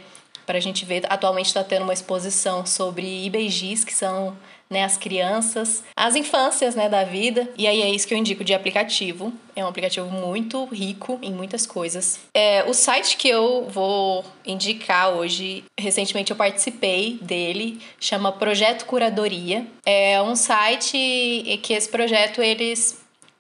[0.50, 1.04] para a gente ver.
[1.08, 4.36] Atualmente está tendo uma exposição sobre IBGs, que são
[4.68, 7.48] né, as crianças, as infâncias né, da vida.
[7.56, 9.32] E aí é isso que eu indico de aplicativo.
[9.56, 12.20] É um aplicativo muito rico em muitas coisas.
[12.34, 19.68] É, o site que eu vou indicar hoje, recentemente eu participei dele, chama Projeto Curadoria.
[19.86, 22.99] É um site que esse projeto eles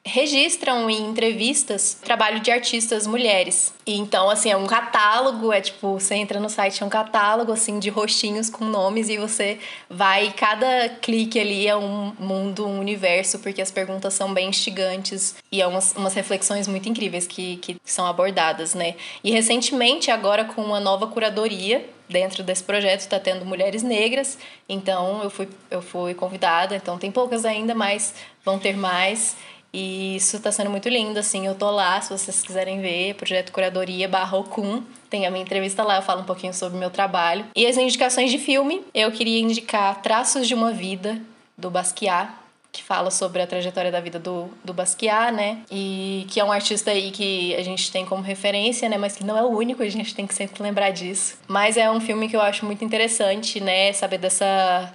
[0.09, 3.73] registram em entrevistas trabalho de artistas mulheres.
[3.85, 7.51] E então, assim, é um catálogo, é tipo, você entra no site, é um catálogo,
[7.51, 12.79] assim, de rostinhos com nomes e você vai, cada clique ali é um mundo, um
[12.79, 17.57] universo, porque as perguntas são bem instigantes e é umas, umas reflexões muito incríveis que,
[17.57, 18.95] que são abordadas, né?
[19.23, 24.37] E recentemente, agora com uma nova curadoria, dentro desse projeto está tendo mulheres negras,
[24.67, 29.37] então eu fui, eu fui convidada, então tem poucas ainda, mas vão ter mais.
[29.73, 31.45] E isso está sendo muito lindo, assim.
[31.45, 34.83] Eu tô lá, se vocês quiserem ver, projeto Curadoria Barrocum.
[35.09, 37.45] Tem a minha entrevista lá, eu falo um pouquinho sobre o meu trabalho.
[37.55, 41.19] E as indicações de filme, eu queria indicar Traços de uma Vida,
[41.57, 42.31] do Basquiat,
[42.71, 45.59] que fala sobre a trajetória da vida do, do Basquiat, né?
[45.71, 48.97] E que é um artista aí que a gente tem como referência, né?
[48.97, 51.37] Mas que não é o único, a gente tem que sempre lembrar disso.
[51.47, 53.91] Mas é um filme que eu acho muito interessante, né?
[53.93, 54.93] Saber dessa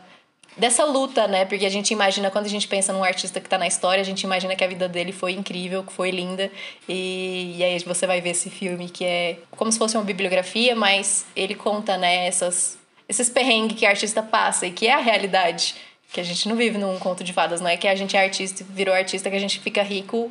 [0.56, 1.44] dessa luta, né?
[1.44, 4.04] Porque a gente imagina, quando a gente pensa num artista que tá na história, a
[4.04, 6.50] gente imagina que a vida dele foi incrível, que foi linda.
[6.88, 10.74] E, e aí você vai ver esse filme que é como se fosse uma bibliografia,
[10.74, 12.78] mas ele conta, né, essas,
[13.08, 15.74] esses perrengues que a artista passa e que é a realidade.
[16.12, 18.22] Que a gente não vive num conto de fadas, não é que a gente é
[18.22, 20.30] artista, virou artista, que a gente fica rico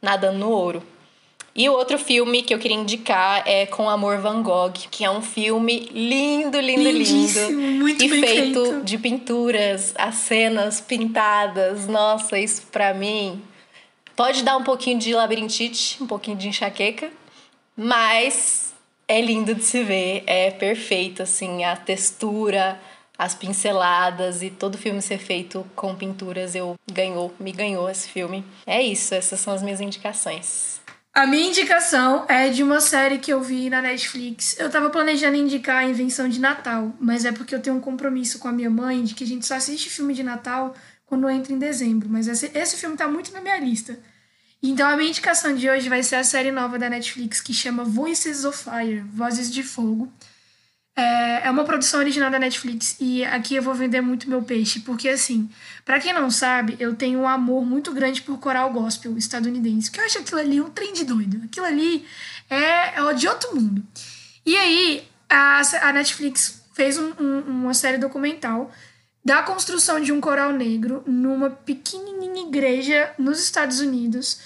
[0.00, 0.82] nadando no ouro.
[1.54, 5.10] E o outro filme que eu queria indicar é Com Amor Van Gogh, que é
[5.10, 7.78] um filme lindo, lindo, Lindíssimo, lindo.
[7.80, 11.88] Muito e bem feito, feito de pinturas, as cenas pintadas.
[11.88, 13.42] Nossa, isso pra mim
[14.14, 17.10] pode dar um pouquinho de labirintite, um pouquinho de enxaqueca,
[17.76, 18.72] mas
[19.08, 22.80] é lindo de se ver, é perfeito assim, a textura,
[23.18, 28.08] as pinceladas e todo o filme ser feito com pinturas, eu ganhou, me ganhou esse
[28.08, 28.44] filme.
[28.66, 30.79] É isso, essas são as minhas indicações.
[31.12, 34.56] A minha indicação é de uma série que eu vi na Netflix.
[34.58, 38.38] Eu tava planejando indicar a Invenção de Natal, mas é porque eu tenho um compromisso
[38.38, 40.72] com a minha mãe de que a gente só assiste filme de Natal
[41.06, 42.08] quando entra em dezembro.
[42.08, 43.98] Mas esse, esse filme tá muito na minha lista.
[44.62, 47.82] Então a minha indicação de hoje vai ser a série nova da Netflix que chama
[47.82, 50.12] Voices of Fire Vozes de Fogo.
[50.96, 54.80] É, é uma produção original da Netflix e aqui eu vou vender muito meu peixe,
[54.80, 55.48] porque assim,
[55.84, 60.00] para quem não sabe, eu tenho um amor muito grande por coral gospel estadunidense, que
[60.00, 61.40] eu acho aquilo ali um trem de doido.
[61.44, 62.04] Aquilo ali
[62.48, 63.82] é, é de outro mundo.
[64.44, 68.70] E aí, a, a Netflix fez um, um, uma série documental
[69.24, 74.40] da construção de um coral negro numa pequenininha igreja nos Estados Unidos.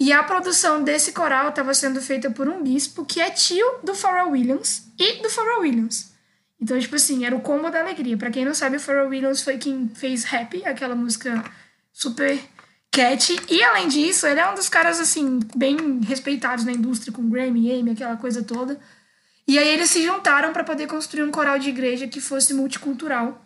[0.00, 3.94] E a produção desse coral estava sendo feita por um bispo que é tio do
[3.94, 6.12] Pharrell Williams e do Pharrell Williams.
[6.60, 8.16] Então, tipo assim, era o combo da alegria.
[8.16, 11.44] Para quem não sabe, o Pharrell Williams foi quem fez Happy, aquela música
[11.92, 12.38] super
[12.90, 13.36] cat.
[13.48, 17.72] E além disso, ele é um dos caras, assim, bem respeitados na indústria, com Grammy,
[17.72, 18.80] Amy, aquela coisa toda.
[19.46, 23.40] E aí eles se juntaram para poder construir um coral de igreja que fosse multicultural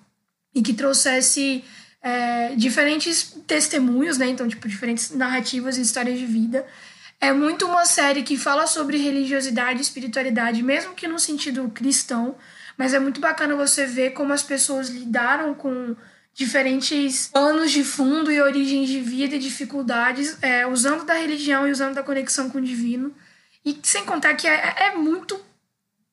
[0.55, 1.65] e que trouxesse
[2.03, 4.27] é, diferentes testemunhos, né?
[4.27, 6.67] Então, tipo, diferentes narrativas e histórias de vida.
[7.21, 12.35] É muito uma série que fala sobre religiosidade e espiritualidade, mesmo que no sentido cristão,
[12.77, 15.95] mas é muito bacana você ver como as pessoas lidaram com
[16.35, 21.71] diferentes planos de fundo e origens de vida e dificuldades, é, usando da religião e
[21.71, 23.15] usando da conexão com o divino.
[23.65, 25.41] E sem contar que é, é muito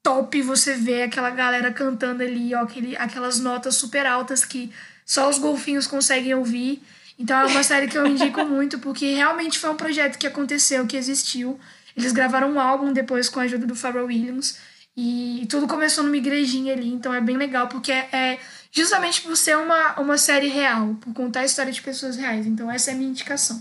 [0.04, 4.72] top você ver aquela galera cantando ali, ó, aquele, aquelas notas super altas que
[5.10, 6.84] só os golfinhos conseguem ouvir.
[7.18, 10.86] Então é uma série que eu indico muito, porque realmente foi um projeto que aconteceu,
[10.86, 11.60] que existiu.
[11.98, 14.60] Eles gravaram um álbum depois com a ajuda do Pharrell Williams.
[14.96, 18.40] E tudo começou numa igrejinha ali, então é bem legal, porque é, é
[18.72, 22.46] justamente por ser uma, uma série real, por contar a história de pessoas reais.
[22.46, 23.60] Então essa é a minha indicação.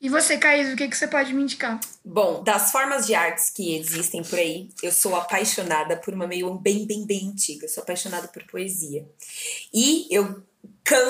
[0.00, 1.78] E você, Caís, o que, que você pode me indicar?
[2.02, 6.54] Bom, das formas de artes que existem por aí, eu sou apaixonada por uma meio
[6.54, 7.66] bem, bem, bem antiga.
[7.66, 9.04] Eu sou apaixonada por poesia.
[9.74, 10.42] E eu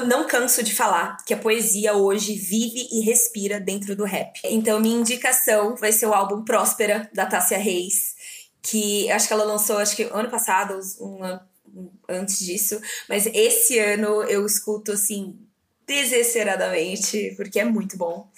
[0.06, 4.40] não canso de falar que a poesia hoje vive e respira dentro do rap.
[4.44, 8.14] Então, minha indicação vai ser o álbum Próspera, da Tássia Reis,
[8.62, 11.18] que acho que ela lançou, acho que ano passado, um
[12.08, 15.38] antes disso, mas esse ano eu escuto assim
[15.86, 18.30] desesperadamente, porque é muito bom.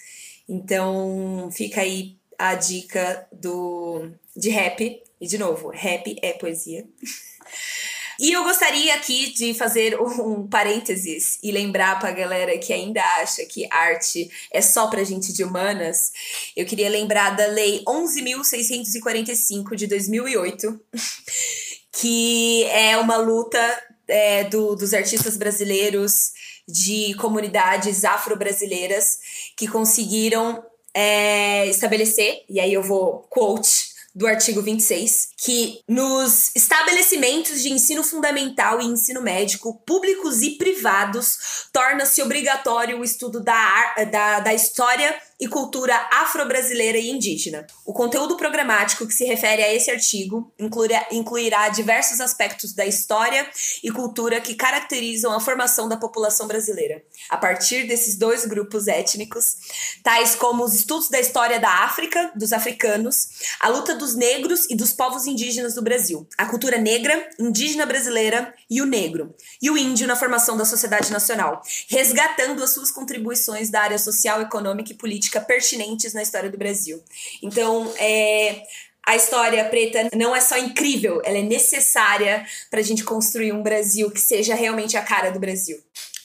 [0.49, 5.03] Então, fica aí a dica do de rap.
[5.21, 6.87] E de novo, rap é poesia.
[8.21, 13.47] E eu gostaria aqui de fazer um parênteses e lembrar pra galera que ainda acha
[13.47, 16.13] que arte é só pra gente de humanas.
[16.55, 20.79] Eu queria lembrar da Lei 11.645 de 2008,
[21.93, 23.59] que é uma luta
[24.07, 26.33] é, do, dos artistas brasileiros
[26.69, 29.19] de comunidades afro-brasileiras
[29.57, 30.63] que conseguiram
[30.93, 38.03] é, estabelecer, e aí eu vou quote do artigo 26, que nos estabelecimentos de ensino
[38.03, 45.15] fundamental e ensino médico, públicos e privados, torna-se obrigatório o estudo da, da, da história
[45.41, 47.67] e cultura afro-brasileira e indígena.
[47.87, 53.49] O conteúdo programático que se refere a esse artigo incluirá, diversos aspectos da história
[53.83, 59.57] e cultura que caracterizam a formação da população brasileira, a partir desses dois grupos étnicos,
[60.03, 63.29] tais como os estudos da história da África, dos africanos,
[63.59, 68.53] a luta dos negros e dos povos indígenas do Brasil, a cultura negra, indígena brasileira
[68.69, 73.71] e o negro, e o índio na formação da sociedade nacional, resgatando as suas contribuições
[73.71, 77.03] da área social, econômica e política política pertinentes na história do Brasil.
[77.43, 78.63] Então, é,
[79.07, 83.63] a história preta não é só incrível, ela é necessária para a gente construir um
[83.63, 85.79] Brasil que seja realmente a cara do Brasil.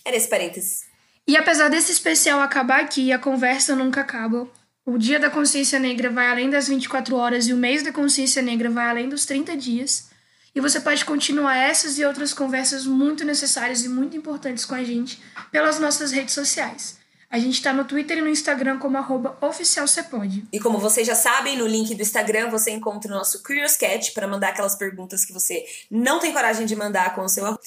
[0.04, 0.84] Era esse parênteses.
[1.28, 4.48] E apesar desse especial acabar aqui, a conversa nunca acaba.
[4.86, 8.42] O Dia da Consciência Negra vai além das 24 horas e o mês da Consciência
[8.42, 10.10] Negra vai além dos 30 dias.
[10.54, 14.84] E você pode continuar essas e outras conversas muito necessárias e muito importantes com a
[14.84, 15.20] gente
[15.52, 16.98] pelas nossas redes sociais.
[17.36, 20.46] A gente está no Twitter e no Instagram como arroba oficialcepode.
[20.54, 24.14] E como vocês já sabem, no link do Instagram você encontra o nosso Curious Cat
[24.14, 27.60] para mandar aquelas perguntas que você não tem coragem de mandar com o seu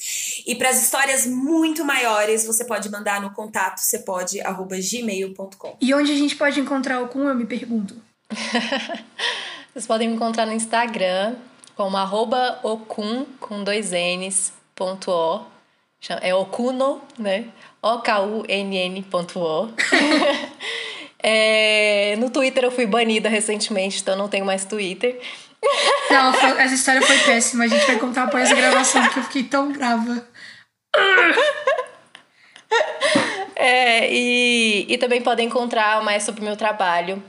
[0.46, 5.76] E para as histórias muito maiores, você pode mandar no contato cepode@gmail.com.
[5.82, 7.94] E onde a gente pode encontrar o Kun, eu me pergunto.
[9.74, 11.36] Vocês podem me encontrar no Instagram
[11.76, 15.57] como arroba okun com dois N's, ponto O.
[16.20, 17.46] É okuno, né?
[17.82, 19.68] O-K-U-N-N.O.
[21.22, 25.20] é, no Twitter eu fui banida recentemente, então não tenho mais Twitter.
[26.10, 27.64] Não, foi, essa história foi péssima.
[27.64, 30.26] A gente vai contar após a gravação, porque eu fiquei tão brava.
[33.56, 37.22] É, e, e também podem encontrar mais sobre o meu trabalho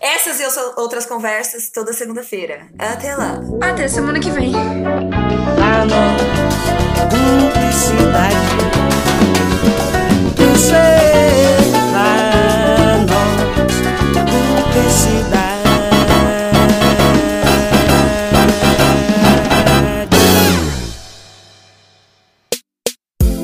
[0.00, 2.66] Essas e outras conversas toda segunda-feira.
[2.78, 3.40] Até lá.
[3.60, 4.52] Até semana que vem.
[7.10, 8.38] Publicidade.